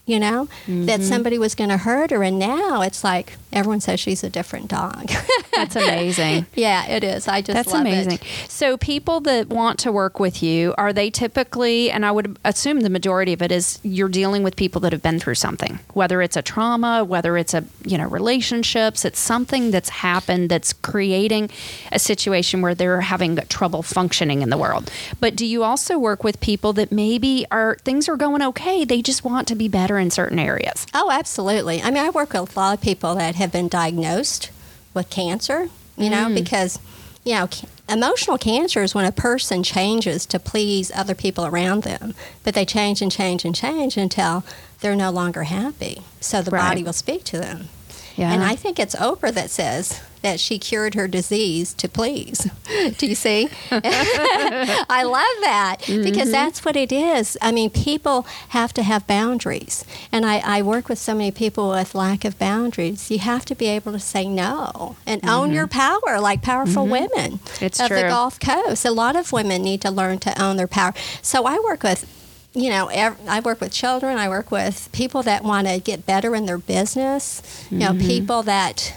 [0.09, 1.03] you know that mm-hmm.
[1.03, 4.69] somebody was going to hurt her and now it's like everyone says she's a different
[4.69, 5.11] dog
[5.55, 6.47] That's amazing.
[6.55, 8.15] yeah it is i just That's love amazing.
[8.15, 8.25] it.
[8.49, 12.81] So, people that want to work with you, are they typically, and I would assume
[12.81, 16.23] the majority of it is you're dealing with people that have been through something, whether
[16.23, 21.51] it's a trauma, whether it's a, you know, relationships, it's something that's happened that's creating
[21.93, 24.91] a situation where they're having trouble functioning in the world.
[25.21, 29.03] But do you also work with people that maybe are, things are going okay, they
[29.03, 30.87] just want to be better in certain areas?
[30.95, 31.83] Oh, absolutely.
[31.83, 34.51] I mean, I work with a lot of people that have been diagnosed
[34.95, 36.35] with cancer, you know, mm.
[36.35, 36.79] because,
[37.25, 37.49] you know,
[37.89, 42.65] emotional cancer is when a person changes to please other people around them, but they
[42.65, 44.45] change and change and change until
[44.81, 46.03] they're no longer happy.
[46.21, 46.69] So the Right.
[46.69, 47.69] body will speak to them.
[48.17, 48.33] Yeah.
[48.33, 52.49] And I think it's Oprah that says that she cured her disease to please.
[52.99, 53.49] Do you see?
[53.71, 56.31] I love that because mm-hmm.
[56.31, 57.37] that's what it is.
[57.41, 59.85] I mean, people have to have boundaries.
[60.13, 63.11] And I, I work with so many people with lack of boundaries.
[63.11, 65.55] You have to be able to say no and own mm-hmm.
[65.55, 67.11] your power like powerful mm-hmm.
[67.15, 68.09] women It's of the.
[68.09, 68.85] Gulf Coast.
[68.85, 70.95] A lot of women need to learn to own their power.
[71.23, 72.15] So I work with
[72.55, 74.19] you know, I work with children.
[74.19, 77.67] I work with people that want to get better in their business.
[77.71, 78.97] You know, people that,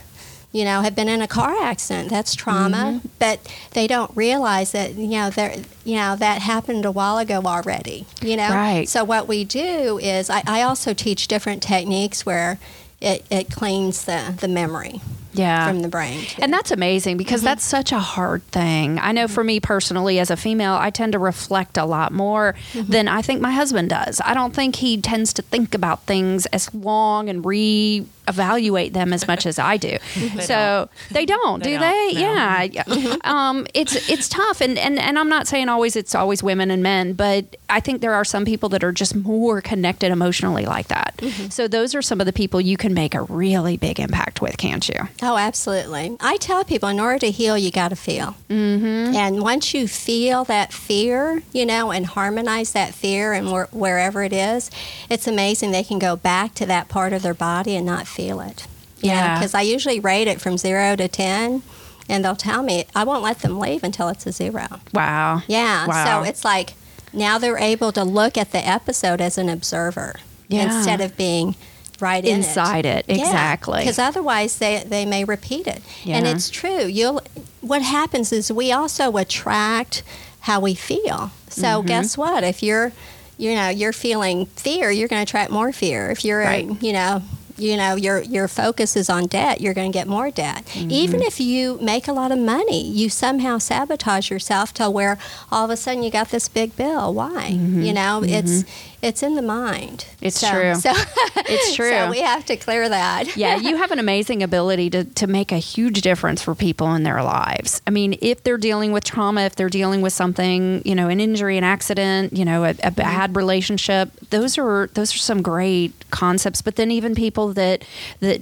[0.52, 2.10] you know, have been in a car accident.
[2.10, 3.08] That's trauma, mm-hmm.
[3.20, 3.40] but
[3.72, 8.06] they don't realize that you know they're you know that happened a while ago already.
[8.22, 8.88] You know, Right.
[8.88, 12.60] So what we do is I, I also teach different techniques where
[13.00, 15.02] it, it cleans the the memory
[15.34, 15.68] Yeah.
[15.68, 16.22] from the brain.
[16.26, 16.42] too.
[16.42, 17.46] And that's amazing because mm-hmm.
[17.46, 19.00] that's such a hard thing.
[19.00, 22.56] I know for me personally, as a female, I tend to reflect a lot more
[22.74, 22.92] mm-hmm.
[22.92, 24.22] than I think my husband does.
[24.24, 29.28] I don't think he tends to think about things as long and re-evaluate them as
[29.28, 29.98] much as I do.
[30.22, 30.40] Mm-hmm.
[30.42, 32.14] so they don't, They do don't, they?
[32.14, 32.20] no.
[32.20, 32.64] Yeah.
[32.64, 33.16] Yeah.
[33.24, 36.84] um, it's it's tough, and, and and I'm not saying always it's always women and
[36.84, 40.90] men, but I think there are some people that are just more connected emotionally like
[40.90, 41.20] that.
[41.50, 44.58] So those are some of the people you can make a really big impact with,
[44.58, 45.08] can't you?
[45.24, 46.18] Oh, absolutely.
[46.20, 48.36] I tell people in order to heal, you got to feel.
[48.50, 49.16] Mm-hmm.
[49.16, 54.24] And once you feel that fear, you know, and harmonize that fear and where, wherever
[54.24, 54.72] it is,
[55.10, 58.42] it's amazing they can go back to that part of their body and not feel
[58.42, 58.66] it.
[59.00, 59.38] Yeah.
[59.38, 61.62] Because I usually rate it from zero to 10,
[62.10, 64.68] and they'll tell me I won't let them leave until it's a zero.
[64.94, 65.44] Wow.
[65.48, 65.86] Yeah.
[65.86, 66.24] Wow.
[66.24, 66.74] So it's like
[67.14, 70.16] now they're able to look at the episode as an observer
[70.48, 70.64] Yeah.
[70.66, 71.56] instead of being
[72.02, 73.80] right in Inside it, exactly.
[73.80, 75.82] Because otherwise they, they may repeat it.
[76.06, 76.86] And it's true.
[76.86, 77.22] You'll
[77.62, 80.04] what happens is we also attract
[80.42, 81.32] how we feel.
[81.50, 81.88] So Mm-hmm.
[81.88, 82.44] guess what?
[82.44, 82.92] If you're
[83.38, 86.12] you know, you're feeling fear, you're going to attract more fear.
[86.12, 86.70] If you're, Right.
[86.80, 87.24] you know,
[87.58, 90.64] you know your your focus is on debt, you're going to get more debt.
[90.74, 90.92] Mm-hmm.
[90.92, 95.18] Even if you make a lot of money, you somehow sabotage yourself to where
[95.52, 97.14] all of a sudden you got this big bill.
[97.14, 97.48] Why?
[97.48, 98.64] You know, it's
[99.02, 100.06] it's in the mind.
[100.08, 100.26] Mm-hmm.
[100.26, 100.76] It's So- true.
[100.76, 100.92] So
[101.36, 101.90] It's true.
[101.90, 103.36] So we have to clear that.
[103.38, 107.04] yeah, you have an amazing ability to, to make a huge difference for people in
[107.04, 107.82] their lives.
[107.88, 111.20] I mean, if they're dealing with trauma, if they're dealing with something, you know, an
[111.20, 115.94] injury, an accident, you know, a, a bad relationship, those are those are some great
[116.12, 116.62] concepts.
[116.62, 117.84] But then even people that
[118.20, 118.42] that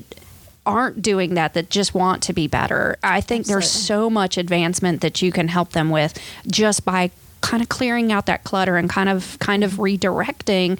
[0.65, 2.97] aren't doing that that just want to be better.
[3.01, 7.09] I think there's so much advancement that you can help them with just by
[7.41, 10.79] kind of clearing out that clutter and kind of kind of redirecting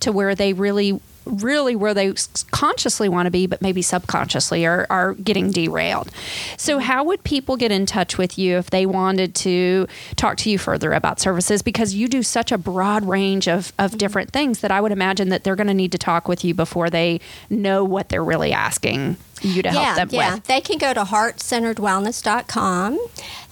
[0.00, 2.12] to where they really really where they
[2.50, 6.10] consciously want to be but maybe subconsciously are, are getting derailed
[6.56, 9.86] so how would people get in touch with you if they wanted to
[10.16, 13.90] talk to you further about services because you do such a broad range of, of
[13.90, 13.98] mm-hmm.
[13.98, 16.54] different things that i would imagine that they're going to need to talk with you
[16.54, 20.34] before they know what they're really asking you to help yeah, them yeah.
[20.34, 22.98] with They can go to heartcenteredwellness.com.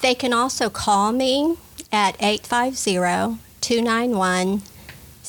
[0.03, 1.57] They can also call me
[1.93, 4.63] at 850 291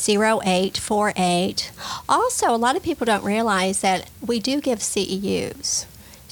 [0.07, 1.71] 0848.
[2.07, 5.85] Also, a lot of people don't realize that we do give CEUs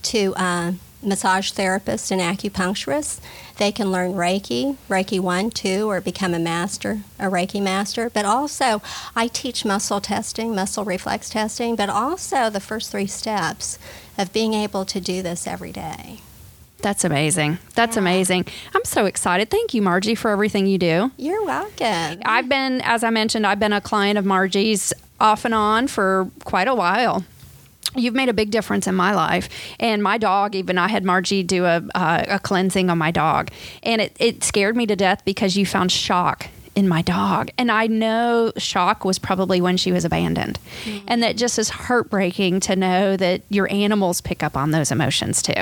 [0.04, 0.72] to uh,
[1.04, 3.20] massage therapists and acupuncturists.
[3.58, 8.10] They can learn Reiki, Reiki 1, 2, or become a master, a Reiki master.
[8.10, 8.82] But also,
[9.16, 13.78] I teach muscle testing, muscle reflex testing, but also the first three steps
[14.18, 16.22] of being able to do this every day.
[16.80, 17.58] That's amazing.
[17.76, 18.02] That's Yeah.
[18.02, 18.46] amazing.
[18.76, 19.50] I'm so excited.
[19.50, 21.12] Thank you, Margie, for everything you do.
[21.18, 22.22] You're welcome.
[22.26, 26.30] I've been, as I mentioned, I've been a client of Margie's off and on for
[26.44, 27.24] quite a while.
[27.96, 29.50] You've made a big difference in my life,
[29.80, 30.54] and my dog.
[30.56, 33.50] Even I had Margie do a uh, a cleansing on my dog,
[33.82, 37.72] and it, it scared me to death because you found shock in my dog, and
[37.72, 40.60] I know shock was probably when she was abandoned,
[41.08, 45.42] and that just is heartbreaking to know that your animals pick up on those emotions
[45.42, 45.54] too.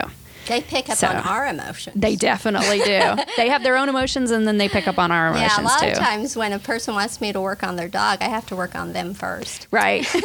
[0.47, 1.95] They pick up So, on our emotions.
[1.99, 3.15] They definitely do.
[3.37, 5.65] they have their own emotions, and then they pick up on our emotions yeah, a
[5.65, 5.87] lot too.
[5.87, 8.55] of times when a person wants me to work on their dog, I have to
[8.55, 9.67] work on them first.
[9.71, 10.05] Right.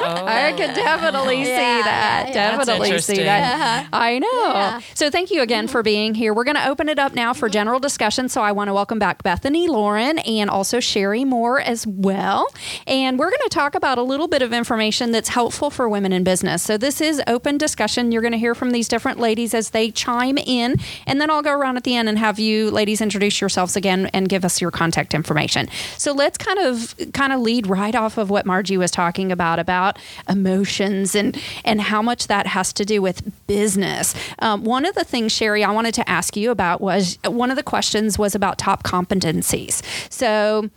[0.00, 2.24] I could definitely see that.
[2.24, 2.32] yeah, yeah.
[2.32, 3.60] Definitely That's see that.
[3.60, 3.88] Uh-huh.
[3.92, 4.28] I know.
[4.54, 4.80] Yeah.
[4.94, 6.34] So thank you again for being here.
[6.34, 8.28] We're going to open it up now for general discussion.
[8.28, 12.48] So I want to welcome back Bethany Lauren and also Sherry Moore as well.
[12.86, 16.12] And we're going to talk about a little bit of information that's helpful for women
[16.12, 16.62] in business.
[16.62, 18.12] So this is open discussion.
[18.12, 20.76] You're going to hear from these different ladies as they chime in.
[21.06, 24.06] And then I'll go around at the end and have you ladies introduce yourselves again
[24.12, 25.68] and give us your contact information.
[25.98, 29.58] So let's kind of kind of lead right off of what Margie was talking about
[29.58, 34.14] about emotions and and how much that has to do with business.
[34.38, 37.56] Um, one of the things, Sherry, I wanted to ask you about was one of
[37.56, 39.82] the questions was about top competencies.
[40.10, 40.70] So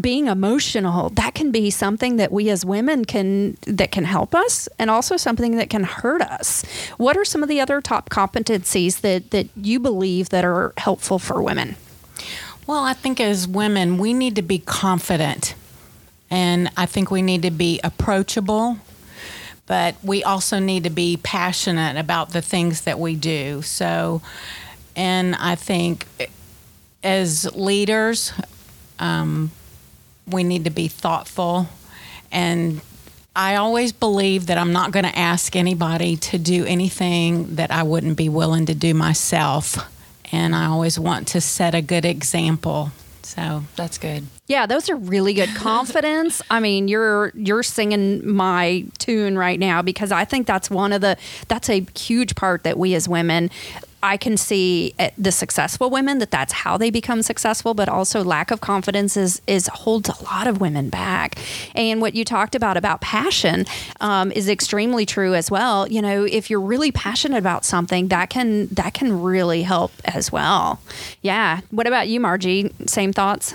[0.00, 4.68] being emotional that can be something that we as women can that can help us
[4.78, 6.64] and also something that can hurt us
[6.96, 11.18] what are some of the other top competencies that that you believe that are helpful
[11.18, 11.76] for women
[12.66, 15.54] Well, I think as women, we need to be confident.
[16.30, 18.78] And I think we need to be approachable,
[19.66, 23.62] but we also need to be passionate about the things that we do.
[23.62, 24.22] So,
[24.96, 26.06] and I think
[27.02, 28.32] as leaders,
[28.98, 29.50] um,
[30.26, 31.68] we need to be thoughtful.
[32.30, 32.80] And
[33.34, 37.82] I always believe that I'm not going to ask anybody to do anything that I
[37.82, 39.90] wouldn't be willing to do myself.
[40.30, 42.90] And I always want to set a good example.
[43.22, 44.26] So That's good.
[44.46, 46.42] Yeah, those are really good confidence.
[46.50, 51.00] I mean, you're you're singing my tune right now because I think that's one of
[51.00, 51.16] the
[51.48, 53.50] that's a huge part that we as women
[54.02, 58.50] I can see the successful women that that's how they become successful, but also lack
[58.50, 61.38] of confidence is is holds a lot of women back.
[61.74, 63.64] And what you talked about about passion
[64.00, 65.88] um, is extremely true as well.
[65.88, 70.32] You know, if you're really passionate about something, that can that can really help as
[70.32, 70.80] well.
[71.20, 71.60] Yeah.
[71.70, 72.72] What about you, Margie?
[72.86, 73.54] Same thoughts?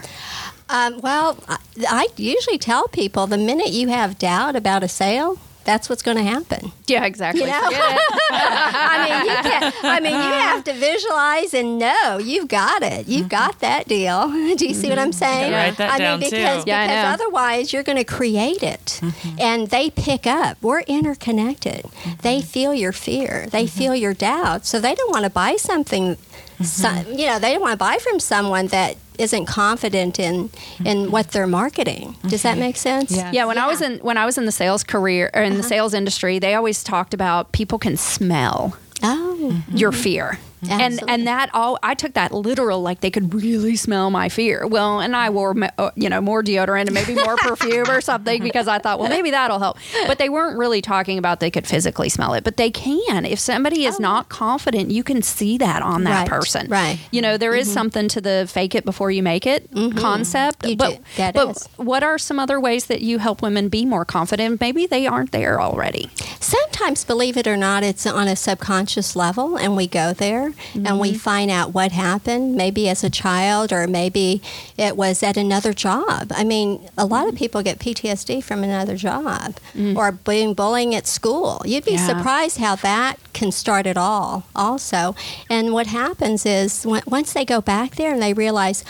[0.69, 5.39] Um, well, I, I usually tell people the minute you have doubt about a sale,
[5.67, 6.71] that's what's going to happen.
[6.87, 7.41] Yeah, exactly.
[7.41, 7.59] You know?
[7.61, 13.09] I mean, you can I mean, you have to visualize and know you've got it.
[13.09, 13.27] You've mm-hmm.
[13.27, 14.29] got that deal.
[14.55, 15.19] Do you see what I'm mm-hmm.
[15.19, 15.51] saying?
[15.51, 16.37] gotta write that I down, mean, too.
[16.37, 19.39] because, Yeah, I because otherwise you're going to create it, mm-hmm.
[19.39, 20.57] and they pick up.
[20.61, 21.85] We're interconnected.
[22.21, 23.47] They feel your fear.
[23.51, 24.65] They feel your doubt.
[24.65, 26.15] So they don't want to buy something.
[26.63, 30.49] So, you know, they don't want to buy from someone that isn't confident in
[30.85, 32.15] in what they're marketing.
[32.27, 33.11] Does that make sense?
[33.11, 33.31] Yeah.
[33.33, 33.93] Yeah, when I was Uh-huh.
[33.93, 36.83] in when I was in the sales career or in the sales industry, they always
[36.83, 40.39] talked about people can smell Oh, your fear.
[40.61, 41.13] And Absolutely.
[41.13, 44.65] and that all I took that literal like they could really smell my fear.
[44.65, 48.41] Well, and I wore uh, you know more deodorant and maybe more perfume or something
[48.41, 49.77] because I thought well maybe that'll help.
[50.07, 52.43] But they weren't really talking about they could physically smell it.
[52.43, 56.19] But they can if somebody is not confident, you can see that on that Oh.
[56.21, 56.67] Right, person.
[56.69, 56.99] right.
[57.11, 60.65] You know there is something to the fake it before you make it concept.
[60.65, 61.03] You but do.
[61.17, 61.69] That but is.
[61.77, 64.59] what are some other ways that you help women be more confident?
[64.59, 66.09] Maybe they aren't there already.
[66.39, 70.99] Sometimes, believe it or not, it's on a subconscious level, and we go there and
[70.99, 71.17] we mm-hmm.
[71.17, 74.41] find out what happened, maybe as a child, or maybe
[74.77, 76.31] it was at another job.
[76.35, 77.37] I mean, a lot of mm-hmm.
[77.37, 79.95] people get PTSD from another job mm.
[79.95, 81.61] or being bullying at school.
[81.65, 82.07] You'd be Yeah.
[82.07, 85.15] surprised how that can start it all, also.
[85.49, 88.83] And what happens is when, once they go back there and they realize,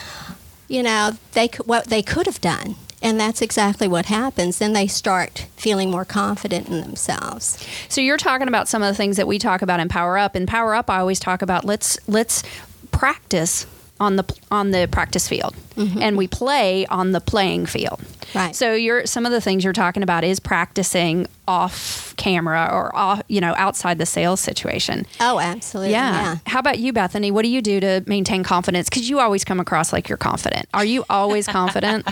[0.68, 2.76] you know, they what they could have done.
[3.02, 4.58] And that's exactly what happens.
[4.58, 7.64] Then they start feeling more confident in themselves.
[7.90, 10.36] So you're talking about some of the things that we talk about in Power Up.
[10.36, 12.44] In Power Up, I always talk about let's let's
[12.92, 13.68] practice
[14.00, 16.02] on the on the practice field, mm-hmm.
[16.02, 18.02] and we play on the playing field.
[18.36, 18.56] Right.
[18.56, 23.22] So you're some of the things you're talking about is practicing off camera or off,
[23.28, 25.06] you know, outside the sales situation.
[25.20, 25.92] Oh, absolutely.
[25.92, 26.12] Yeah.
[26.12, 26.38] Yeah.
[26.46, 27.32] How about you, Bethany?
[27.32, 28.90] What do you do to maintain confidence?
[28.90, 30.68] Because you always come across like you're confident.
[30.74, 32.08] Are you always confident?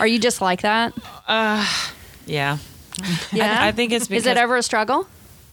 [0.00, 0.92] Are you just like that?
[1.28, 1.64] Uh,
[2.26, 2.58] yeah.
[3.32, 3.62] Yeah.
[3.62, 5.08] I, I think it's because Is it ever a struggle?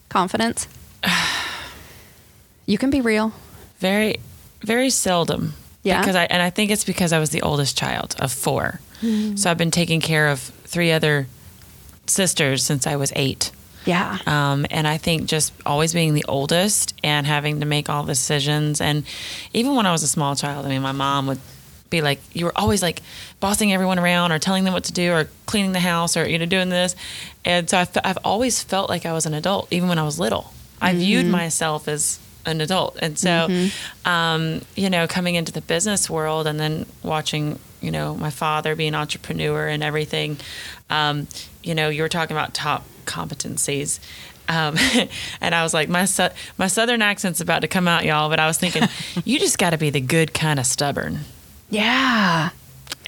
[0.10, 0.68] Confidence?
[2.66, 3.32] you can be real.
[3.80, 4.18] very,
[4.62, 5.54] very seldom.
[5.84, 6.02] Yeah.
[6.02, 9.36] Because I and I think it's because I was the oldest child of 4 Mm-hmm.
[9.38, 11.28] So I've been taking care of three other
[12.08, 13.52] sisters since I was eight.
[13.86, 14.18] Yeah.
[14.28, 18.12] Um, and I think just always being the oldest and having to make all the
[18.12, 18.82] decisions.
[18.82, 19.04] And
[19.54, 21.40] even when I was a small child, I mean, my mom would
[21.90, 23.02] be like, you were always like
[23.40, 26.38] bossing everyone around or telling them what to do or cleaning the house or, you
[26.38, 26.96] know, doing this.
[27.46, 30.20] And so I I've always felt like I was an adult, even when I was
[30.20, 30.54] little.
[30.82, 32.20] I viewed myself as
[32.50, 32.98] an adult.
[33.02, 33.48] And so,
[34.06, 38.76] um, you know, coming into the business world and then watching, you know, my father
[38.76, 40.38] be an entrepreneur and everything,
[40.90, 41.28] um,
[41.64, 44.00] you know, you were talking about top competencies.
[44.48, 44.76] Um,
[45.42, 48.30] and I was like, my su- my southern accent's about to come out, y'all.
[48.30, 48.84] But I was thinking,
[49.26, 51.20] you just got to be the good kind of stubborn.
[51.70, 52.50] yeah.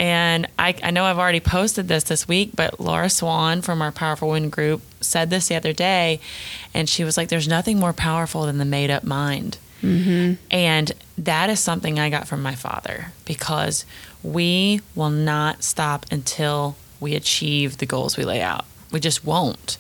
[0.01, 3.91] And I, I know I've already posted this this week, but Laura Swan from our
[3.91, 6.19] Powerful Women group said this the other day,
[6.73, 10.43] and she was like, "There's nothing more powerful than the made up mind." Mm-hmm.
[10.49, 13.85] And that is something I got from my father because
[14.23, 18.65] we will not stop until we achieve the goals we lay out.
[18.91, 19.77] We just won't.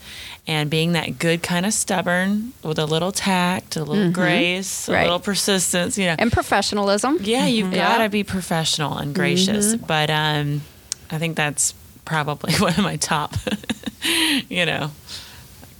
[0.51, 4.11] And being that good kind of stubborn with a little tact, a little mm-hmm.
[4.11, 4.99] grace, Right.
[4.99, 6.15] a little persistence, you know.
[6.19, 7.19] And professionalism.
[7.21, 7.75] Yeah, you've mm-hmm.
[7.75, 7.97] Yeah.
[7.97, 9.75] got to be professional and gracious.
[9.75, 9.85] Mm-hmm.
[9.85, 10.61] But um,
[11.09, 11.73] I think that's
[12.03, 13.33] probably one of my top,
[14.49, 14.91] you know,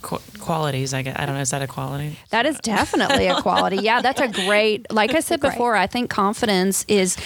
[0.02, 0.92] qualities.
[0.92, 1.40] I guess I don't know.
[1.40, 2.18] Is that a quality?
[2.30, 3.76] That is definitely a quality.
[3.76, 4.90] Yeah, that's a great.
[4.92, 7.16] Like I said before, I think confidence is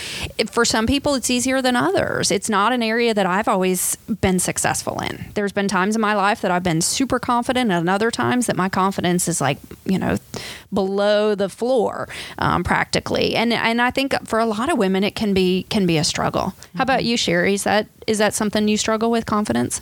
[0.51, 2.31] for some people it's easier than others.
[2.31, 5.25] It's not an area that I've always been successful in.
[5.35, 8.57] There's been times in my life that I've been super confident, and other times that
[8.57, 10.19] my confidence is like you know
[10.73, 12.09] below the floor
[12.39, 13.35] um, practically.
[13.35, 16.05] And and I think for a lot of women it can be can be a
[16.05, 16.55] struggle.
[16.75, 17.55] How about you, Sherry?
[17.55, 19.81] Is that is that something you struggle with confidence?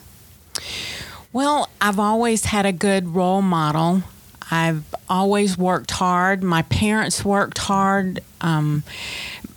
[1.35, 4.05] Well, I've always had a good role model.
[4.53, 6.45] I've always worked hard.
[6.45, 8.21] My parents worked hard.
[8.41, 8.85] Um,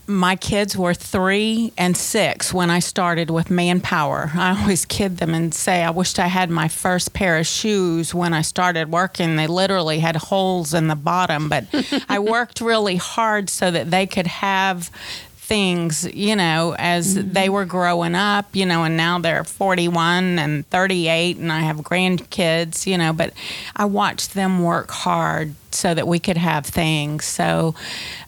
[0.07, 4.31] my kids were three and six when I started with Manpower.
[4.35, 8.11] I always kid them and say, I wished I had my first pair of shoes
[8.11, 9.35] when I started working.
[9.35, 11.65] They literally had holes in the bottom, but
[12.09, 14.89] I worked really hard so that they could have
[15.47, 17.31] things, you know, as mm-hmm.
[17.31, 21.77] they were growing up, you know, and now they're 41 and 38 and I have
[21.77, 23.31] grandkids, you know, but
[23.73, 27.25] I watched them work hard so that we could have things.
[27.25, 27.75] So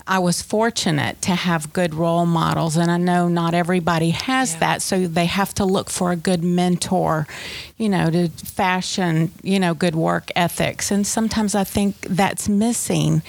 [0.08, 4.60] I was fortunate to have good role models, and I know not everybody has Yeah.
[4.60, 4.82] that.
[4.82, 7.28] So they have to look for a good mentor,
[7.78, 10.92] you know, to fashion, you know, good work ethics.
[10.92, 13.22] And sometimes I think that's missing,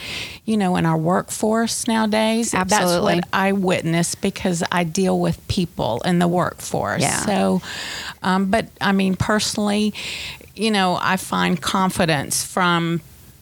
[0.44, 2.54] you know, in our workforce nowadays.
[2.54, 3.14] Absolutely.
[3.16, 7.02] That's what I witness because I deal with people in the workforce.
[7.02, 7.24] Yeah.
[7.26, 7.62] So,
[8.22, 9.92] um, but I mean, personally,
[10.54, 13.00] you know, I find confidence from,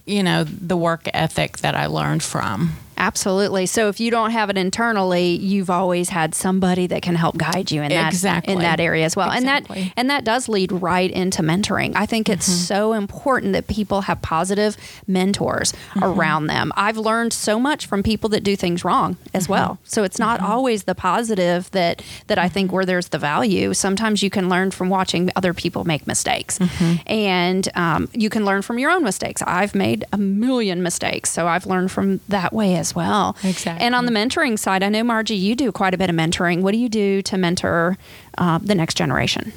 [0.09, 2.77] you know, the work ethic that I learned from.
[2.99, 3.67] Absolutely.
[3.67, 7.71] So if you don't have it internally, you've always had somebody that can help guide
[7.71, 8.53] you in that Exactly.
[8.53, 9.31] in that area as well.
[9.31, 9.65] And that
[9.97, 11.93] and that does lead right into mentoring.
[11.95, 12.59] I think it's mm-hmm.
[12.59, 14.77] so important that people have positive
[15.07, 16.03] mentors mm-hmm.
[16.05, 16.73] around them.
[16.77, 19.53] I've learned so much from people that do things wrong as mm-hmm.
[19.53, 19.79] well.
[19.85, 23.75] So it's not always the positive that that I think where there's the value.
[23.75, 26.59] Sometimes you can learn from watching other people make mistakes,
[27.07, 29.41] and um, you can learn from your own mistakes.
[29.47, 33.37] I've made a million mistakes, so I've learned from that way as well.
[33.45, 33.85] Exactly.
[33.85, 36.63] And on the mentoring side, I know Margie, you do quite a bit of mentoring.
[36.63, 37.97] What do you do to mentor
[38.37, 39.53] uh, the next generation?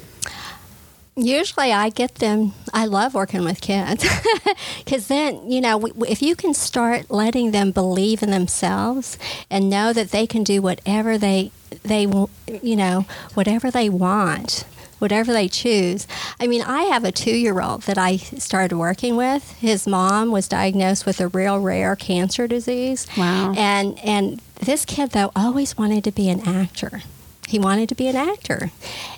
[1.14, 2.54] Usually, I get them.
[2.72, 4.02] I love working with kids
[4.84, 9.18] because then, you know, w- w- if you can start letting them believe in themselves
[9.50, 11.50] and know that they can do whatever they
[11.82, 12.28] they w-
[12.62, 13.04] you know
[13.34, 14.64] whatever they want,
[15.02, 16.06] whatever they choose.
[16.40, 19.52] I mean, I have a two-year-old that I started working with.
[19.58, 23.06] His mom was diagnosed with a real rare cancer disease.
[23.18, 23.52] Wow.
[23.56, 27.02] And and this kid though always wanted to be an actor
[27.48, 28.70] he wanted to be an actor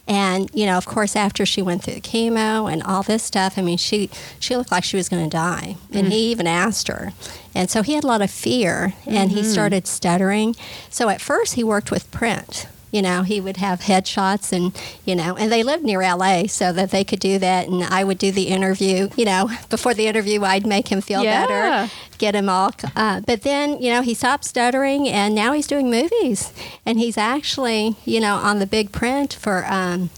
[0.08, 3.56] and you know of course after she went through the chemo and all this stuff
[3.56, 4.10] i mean she
[4.40, 6.30] she looked like she was going to die and he mm.
[6.30, 7.12] even asked her
[7.54, 9.50] and so he had a lot of fear and he mm-hmm.
[9.50, 10.56] started stuttering
[10.90, 14.64] so at first he worked with print you know he would have headshots and
[15.04, 18.02] you know and they lived near la so that they could do that and i
[18.04, 21.46] would do the interview you know before the interview i'd make him feel Yeah.
[21.46, 22.70] better get him all.
[22.94, 26.52] Uh, but then, you know, he stopped stuttering, and now he's doing movies,
[26.86, 29.66] and he's actually, you know, on the big print for.
[29.66, 30.10] Um,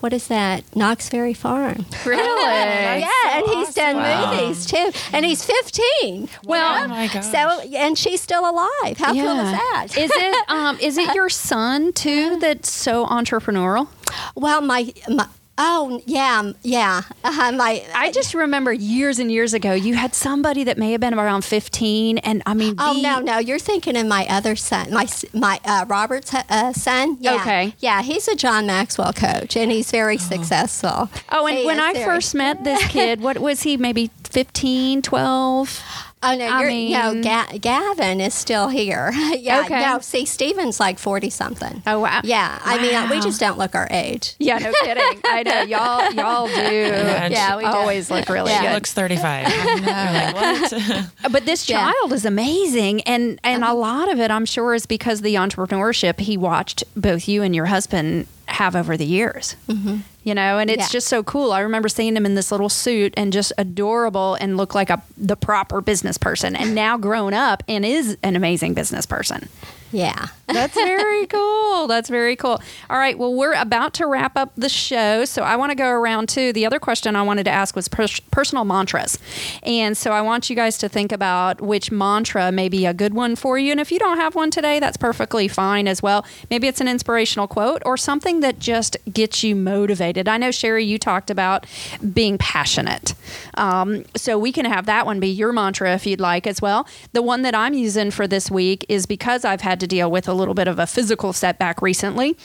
[0.00, 0.64] what is that?
[0.74, 1.86] Knott's Berry Farm.
[2.04, 2.20] Really?
[3.00, 4.90] yeah, and he's done movies too.
[5.12, 6.28] And he's 15.
[6.44, 7.20] Well, Oh.
[7.20, 8.96] So, and she's still alive.
[8.98, 9.86] How cool is that?
[9.96, 13.88] is it um, is it your son too that's so entrepreneurial?
[14.34, 15.26] well, my, my
[15.62, 17.02] oh, yeah, yeah.
[17.22, 21.00] Uh, my, I just remember years and years ago, you had somebody that may have
[21.00, 23.38] been around 15, and I mean, Oh the- no, no!
[23.38, 27.18] You're thinking of my other son, my my uh, Robert's uh, son.
[27.20, 27.34] Yeah.
[27.36, 27.74] Okay.
[27.78, 31.08] Yeah, he's a John Maxwell coach, and he's very successful.
[31.30, 33.76] Oh, and He when is I very- first met this kid, what was he?
[33.76, 35.82] Maybe 15, 12?
[36.22, 39.10] Oh no, I you're, no, mean- Ga- Gavin is still here.
[39.38, 39.80] yeah, Okay.
[39.80, 41.82] no, see, Steven's like forty something.
[41.86, 42.20] Oh, wow.
[42.24, 44.34] Yeah, I mean, uh, we just don't look our age.
[44.38, 45.20] Yeah, no kidding.
[45.24, 46.12] I know y'all.
[46.12, 46.52] Y'all do.
[46.54, 47.68] and Yeah, she- we do.
[47.70, 48.68] always look really Yeah.
[48.68, 49.48] She looks 35.
[49.48, 51.04] You're like.
[51.32, 51.90] But this Yeah.
[51.90, 56.20] child is amazing, and and a lot of it, I'm sure, is because the entrepreneurship
[56.20, 59.56] he watched both you and your husband have over the years.
[59.68, 59.98] Mm-hmm.
[60.22, 60.88] You know, and it's Yeah.
[60.88, 61.50] just so cool.
[61.52, 65.02] I remember seeing him in this little suit and just adorable and look like a
[65.16, 69.48] the proper business person, and now grown up and is an amazing business person.
[69.92, 70.26] Yeah.
[70.52, 71.86] That's very cool.
[71.86, 72.60] That's very cool.
[72.88, 73.16] All right.
[73.16, 75.24] Well, we're about to wrap up the show.
[75.24, 76.52] So I want to go around too.
[76.52, 79.18] The other question I wanted to ask was pers- personal mantras.
[79.62, 83.14] And so I want you guys to think about which mantra may be a good
[83.14, 83.70] one for you.
[83.70, 86.26] And if you don't have one today, that's perfectly fine as well.
[86.50, 90.28] Maybe it's an inspirational quote or something that just gets you motivated.
[90.28, 91.66] I know, Sherry, you talked about
[92.12, 93.14] being passionate.
[93.54, 96.88] Um, so we can have that one be your mantra if you'd like as well.
[97.12, 100.28] The one that I'm using for this week is because I've had to deal with
[100.28, 102.36] a little bit of a physical setback recently.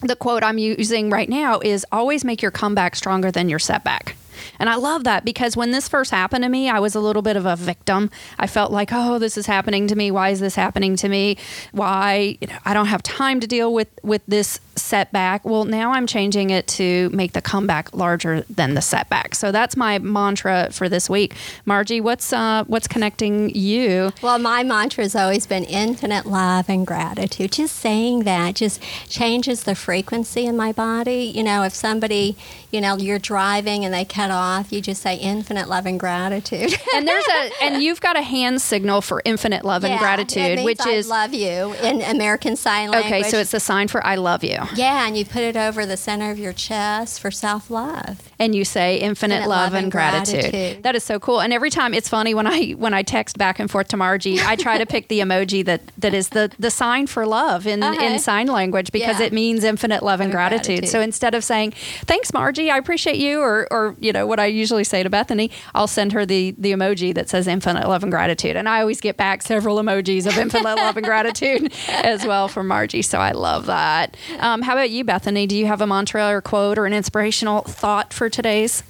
[0.00, 4.16] The quote I'm using right now is always make your comeback stronger than your setback.
[4.58, 7.22] And I love that because when this first happened to me, I was a little
[7.22, 8.10] bit of a victim.
[8.38, 10.10] I felt like, oh, this is happening to me.
[10.10, 11.36] Why is this happening to me?
[11.72, 15.44] Why you know, I don't have time to deal with with this setback.
[15.44, 19.34] Well, now I'm changing it to make the comeback larger than the setback.
[19.34, 21.34] So that's my mantra for this week.
[21.64, 24.12] Margie, what's uh, what's connecting you?
[24.22, 27.52] Well, my mantra has always been infinite love and gratitude.
[27.52, 31.32] Just saying that just changes the frequency in my body.
[31.34, 32.36] You know, if somebody,
[32.70, 36.74] you know, you're driving and they cut off, you just say infinite love and gratitude.
[36.94, 40.00] And there's a and you've got a hand signal for infinite love and Yeah, it
[40.00, 43.12] gratitude, which I is love you in American Sign Language.
[43.12, 43.22] okay.
[43.30, 44.58] So it's a sign for I love you.
[44.76, 48.20] Yeah, and you put it over the center of your chest for self love.
[48.38, 50.50] and you say infinite, Infinite love, and gratitude.
[50.52, 50.82] gratitude.
[50.84, 51.40] That is so cool.
[51.40, 54.38] And every time it's funny when I when I text back and forth to Margie,
[54.40, 57.82] I try to pick the emoji that that is the the sign for love in
[57.82, 58.00] Uh-huh.
[58.04, 59.26] in sign language because Yeah.
[59.26, 60.66] it means infinite love and And gratitude.
[60.80, 60.88] gratitude.
[60.90, 61.72] So instead of saying
[62.06, 65.50] thanks Margie, I appreciate you or or you know what I usually say to Bethany,
[65.74, 68.54] I'll send her the the emoji that says infinite love and gratitude.
[68.56, 72.68] And I always get back several emojis of infinite love and gratitude as well from
[72.68, 73.02] Margie.
[73.02, 74.16] So I love that.
[74.40, 75.46] Um, Um, how about you, Bethany?
[75.46, 78.82] Do you have a mantra or quote or an inspirational thought for today's?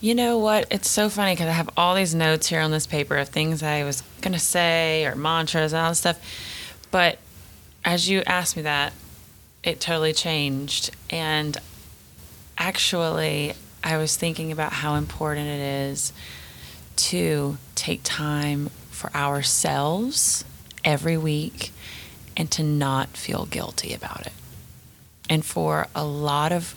[0.00, 0.68] You know what?
[0.70, 3.64] It's so funny because I have all these notes here on this paper of things
[3.64, 6.20] I was going to say or mantras and all this stuff.
[6.92, 7.18] But
[7.84, 8.92] as you asked me that,
[9.64, 10.92] it totally changed.
[11.10, 11.56] And
[12.56, 15.60] actually, I was thinking about how important it
[15.90, 16.12] is
[16.96, 20.44] to take time for ourselves
[20.84, 21.72] every week
[22.36, 24.32] and to not feel guilty about it.
[25.28, 26.74] And for a lot of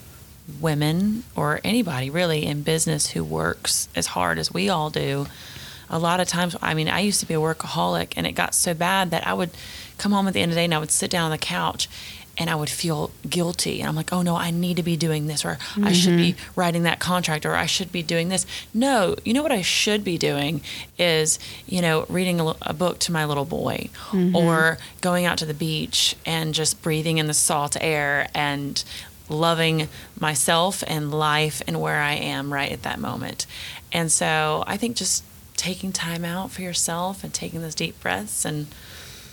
[0.62, 5.28] women or anybody really in business who works as hard as we all do,
[5.90, 8.54] a lot of times, I mean, I used to be a workaholic and it got
[8.54, 9.52] so bad that I would
[9.98, 11.38] come home at the end of the day and I would sit down on the
[11.38, 11.90] couch
[12.38, 13.80] and I would feel guilty.
[13.80, 16.34] And I'm like, oh no, I need to be doing this, or I should be
[16.34, 16.60] mm-hmm.
[16.60, 18.46] writing that contract, or I should be doing this.
[18.74, 20.62] No, you know what I should be doing
[20.98, 24.36] is, you know, reading a, a book to my little boy, mm-hmm.
[24.36, 28.84] or going out to the beach and just breathing in the salt air and
[29.30, 29.90] loving
[30.20, 33.46] myself and life and where I am right at that moment.
[33.92, 35.24] And so I think just
[35.56, 38.68] taking time out for yourself and taking those deep breaths and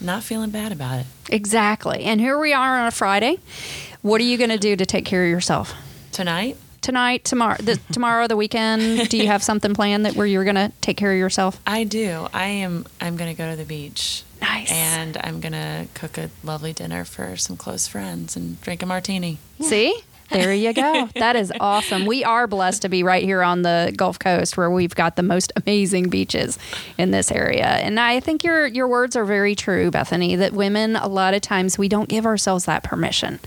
[0.01, 1.07] not feeling bad about it.
[1.31, 2.05] Exactly.
[2.05, 3.39] And here we are on a Friday.
[4.03, 5.75] What are you going to do to take care of yourself?
[6.13, 9.09] Tonight, Tonight, tomorrow, the, tomorrow, the weekend.
[9.09, 11.59] Do you have something planned that where you're going to take care of yourself?
[11.67, 12.29] I do.
[12.35, 14.23] I am I'm going to go to the beach.
[14.43, 14.71] Nice.
[14.71, 18.87] And I'm going to cook a lovely dinner for some close friends and drink a
[18.87, 19.39] martini.
[19.63, 19.99] See?
[20.31, 21.09] There you go.
[21.25, 22.07] That is awesome.
[22.07, 25.23] We are blessed to be right here on the Gulf Coast where we've got the
[25.23, 26.59] most amazing beaches
[26.99, 27.67] in this area.
[27.67, 31.41] And I think your your words are very true, Bethany, that women a lot of
[31.41, 33.39] times we don't give ourselves that permission.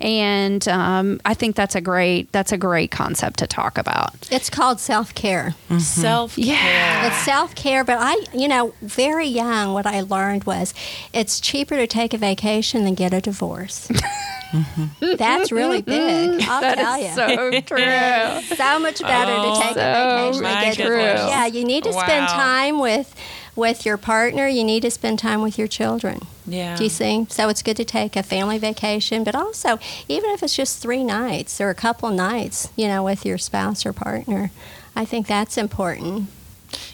[0.00, 4.28] And um, I think that's a great that's a great concept to talk about.
[4.30, 5.54] It's called self care.
[5.78, 6.44] Self care.
[6.44, 7.06] Yeah.
[7.08, 10.74] It's self care, but I, you know, very young, what I learned was
[11.12, 13.90] it's cheaper to take a vacation than get a divorce.
[14.56, 15.16] Mm-hmm.
[15.16, 15.90] That's really mm-hmm.
[15.90, 16.40] big.
[16.40, 16.50] Mm-hmm.
[16.50, 17.14] I'll That tell is you.
[17.14, 18.56] so true.
[18.56, 21.20] so much better to oh, take so a vacation my get goodness.
[21.28, 23.14] Yeah, you need to spend time with
[23.54, 24.46] with your partner.
[24.46, 26.20] You need to spend time with your children.
[26.46, 26.76] Yeah.
[26.76, 27.26] Do you see?
[27.30, 29.78] So it's good to take a family vacation, but also
[30.08, 33.84] even if it's just three nights or a couple nights, you know, with your spouse
[33.84, 34.50] or partner,
[34.94, 36.28] I think that's important.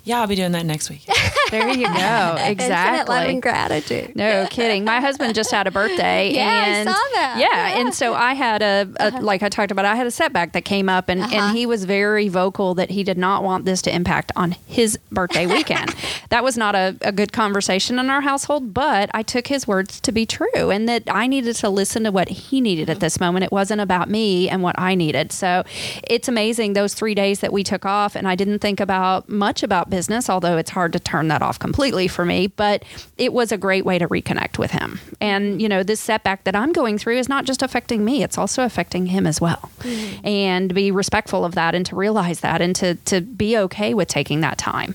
[0.05, 1.07] Yeah, I'll be doing that next week.
[1.53, 1.91] There you go.
[1.93, 3.17] Infinite love Exactly.
[3.31, 4.17] and gratitude.
[4.17, 4.87] No kidding.
[4.87, 6.33] My husband just had a birthday.
[6.35, 7.37] Yeah, I and saw that.
[7.39, 7.69] Yeah, Yeah.
[7.75, 7.81] Uh-huh.
[7.83, 10.65] and so I had a, a like I talked about, I had a setback that
[10.65, 11.35] came up, and, Uh-huh.
[11.37, 14.99] and he was very vocal that he did not want this to impact on his
[15.11, 15.95] birthday weekend.
[16.31, 20.01] that was not a, a good conversation in our household, but I took his words
[20.01, 23.21] to be true, and that I needed to listen to what he needed at this
[23.21, 23.45] moment.
[23.45, 25.33] It wasn't about me and what I needed.
[25.33, 25.65] So
[26.09, 29.63] it's amazing those three days that we took off, and I didn't think about much
[29.63, 32.47] about business, although it's hard to turn that off completely for me.
[32.47, 32.85] But
[33.17, 35.01] it was a great way to reconnect with him.
[35.21, 38.39] And, you know, this setback that I'm going through is not just affecting me, it's
[38.39, 39.71] also affecting him as well.
[39.81, 40.27] Mm-hmm.
[40.27, 43.95] And to be respectful of that and to realize that and to, to be okay
[43.95, 44.95] with taking that time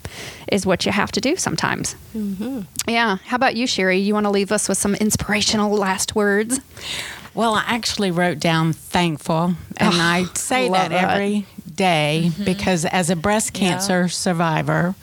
[0.52, 1.96] is what you have to do sometimes.
[2.16, 2.62] Mm-hmm.
[2.88, 3.18] Yeah.
[3.26, 3.98] How about you, Sherry?
[3.98, 6.60] You want to leave us with some inspirational last words?
[7.34, 11.14] Well, I actually wrote down thankful, and oh, I say love that that.
[11.14, 11.46] every
[11.78, 13.70] day because as a breast Yeah.
[13.70, 14.96] cancer survivor,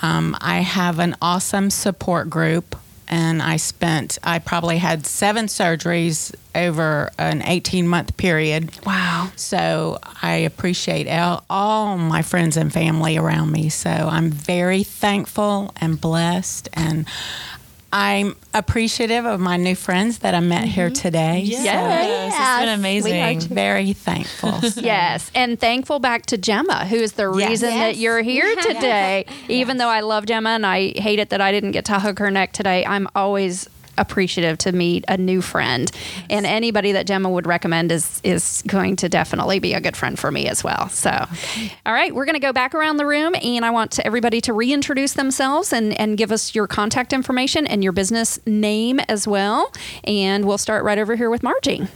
[0.00, 2.74] um, I have an awesome support group.
[3.10, 8.70] And I spent, I probably had seven surgeries over an 18 month period.
[8.84, 9.30] Wow.
[9.34, 13.70] So I appreciate all, all my friends and family around me.
[13.70, 16.68] So I'm very thankful and blessed.
[16.74, 17.06] And
[17.92, 20.94] I'm appreciative of my new friends that I met here mm-hmm.
[20.94, 21.40] today.
[21.40, 23.54] Yes, Yes, it's been we are amazing.
[23.54, 24.60] Very thankful.
[24.76, 27.48] Yes, and thankful back to Gemma, who is the Yes.
[27.48, 29.24] reason that you're here today.
[29.48, 32.18] Even though I love Gemma and I hate it that I didn't get to hug
[32.18, 33.68] her neck today, I'm always
[33.98, 35.90] appreciative to meet a new friend.
[36.30, 40.18] And anybody that Gemma would recommend is is going to definitely be a good friend
[40.18, 40.88] for me as well.
[40.88, 41.10] So,
[41.86, 44.40] all right, we're going to go back around the room and I want to, everybody
[44.42, 49.26] to reintroduce themselves and and give us your contact information and your business name as
[49.26, 49.72] well.
[50.04, 51.86] And we'll start right over here with Margie.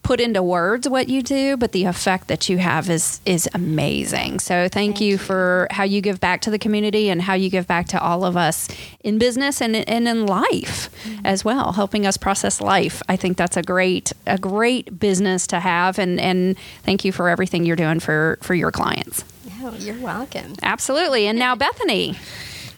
[0.03, 4.39] put into words what you do, but the effect that you have is is amazing.
[4.39, 7.65] So thank, you, for how you give back to the community and how you give
[7.65, 8.67] back to all of us
[9.03, 11.25] in business and, and in life mm-hmm.
[11.25, 13.01] as well, helping us process life.
[13.09, 17.27] I think that's a great a great business to have and and thank you for
[17.27, 19.25] everything you're doing for for your clients.
[19.63, 20.53] Oh, you're welcome.
[20.61, 21.25] Absolutely.
[21.25, 22.19] And now Bethany.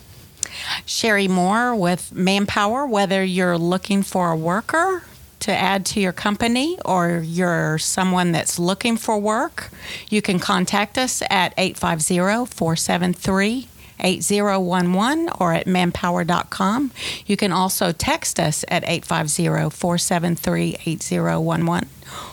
[0.85, 5.02] Sherry Moore with Manpower, whether you're looking for a worker
[5.40, 9.70] to add to your company or you're someone that's looking for work,
[10.09, 13.68] you can contact us at 850 473
[13.98, 16.90] 8011 or at manpower.com.
[17.27, 21.89] You can also text us at 850 473 8011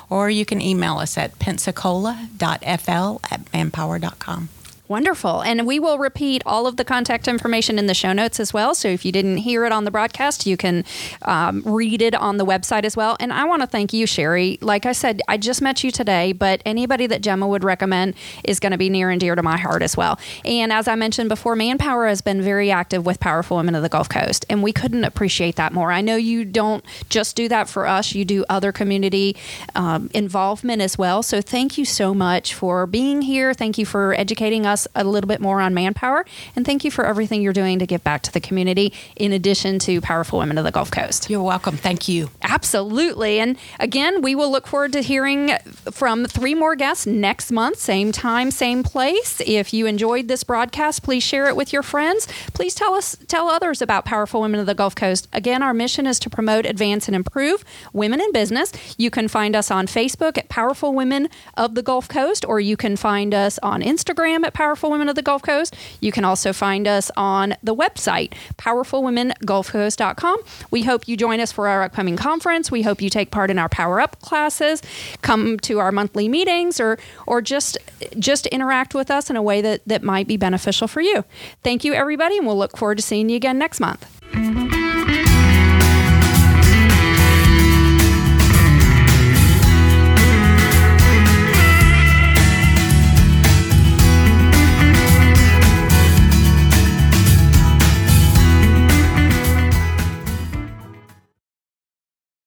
[0.09, 4.49] or you can email us at pensacola.fl at manpower.com.
[4.93, 5.41] Wonderful.
[5.41, 8.75] And we will repeat all of the contact information in the show notes as well.
[8.75, 10.85] So if you didn't hear it on the broadcast, you can
[11.23, 13.17] um, read it on the website as well.
[13.19, 14.59] And I want to thank you, Sherry.
[14.61, 18.13] Like I said, I just met you today, but anybody that Gemma would recommend
[18.43, 20.19] is going to be near and dear to my heart as well.
[20.45, 23.89] And as I mentioned before, Manpower has been very active with Powerful Women of the
[23.89, 25.91] Gulf Coast, and we couldn't appreciate that more.
[25.91, 29.37] I know you don't just do that for us, you do other community
[29.73, 31.23] um, involvement as well.
[31.23, 33.55] So thank you so much for being here.
[33.55, 37.05] Thank you for educating us a little bit more on Manpower, and thank you for
[37.05, 40.63] everything you're doing to give back to the community in addition to Powerful Women of
[40.63, 41.29] the Gulf Coast.
[41.29, 41.77] You're welcome.
[41.77, 42.29] Thank you.
[42.41, 43.39] Absolutely.
[43.39, 45.51] And again, we will look forward to hearing
[45.91, 49.41] from three more guests next month, same time, same place.
[49.45, 52.27] If you enjoyed this broadcast, please share it with your friends.
[52.53, 55.27] Please tell us tell others about Powerful Women of the Gulf Coast.
[55.33, 58.71] Again, our mission is to promote, advance and improve women in business.
[58.97, 62.77] You can find us on Facebook at Powerful Women of the Gulf Coast or you
[62.77, 65.75] can find us on Instagram at Powerful Women of the Gulf Coast.
[65.99, 70.39] You can also find us on the website powerfulwomengulfcoast.com.
[70.71, 72.71] We hope you join us for our upcoming conference.
[72.71, 74.81] We hope you take part in our Power Up classes,
[75.21, 77.77] come to our monthly meetings, or or just
[78.17, 81.25] just interact with us in a way that that might be beneficial for you.
[81.61, 84.62] Thank you, everybody, and we'll look forward to seeing you again next month.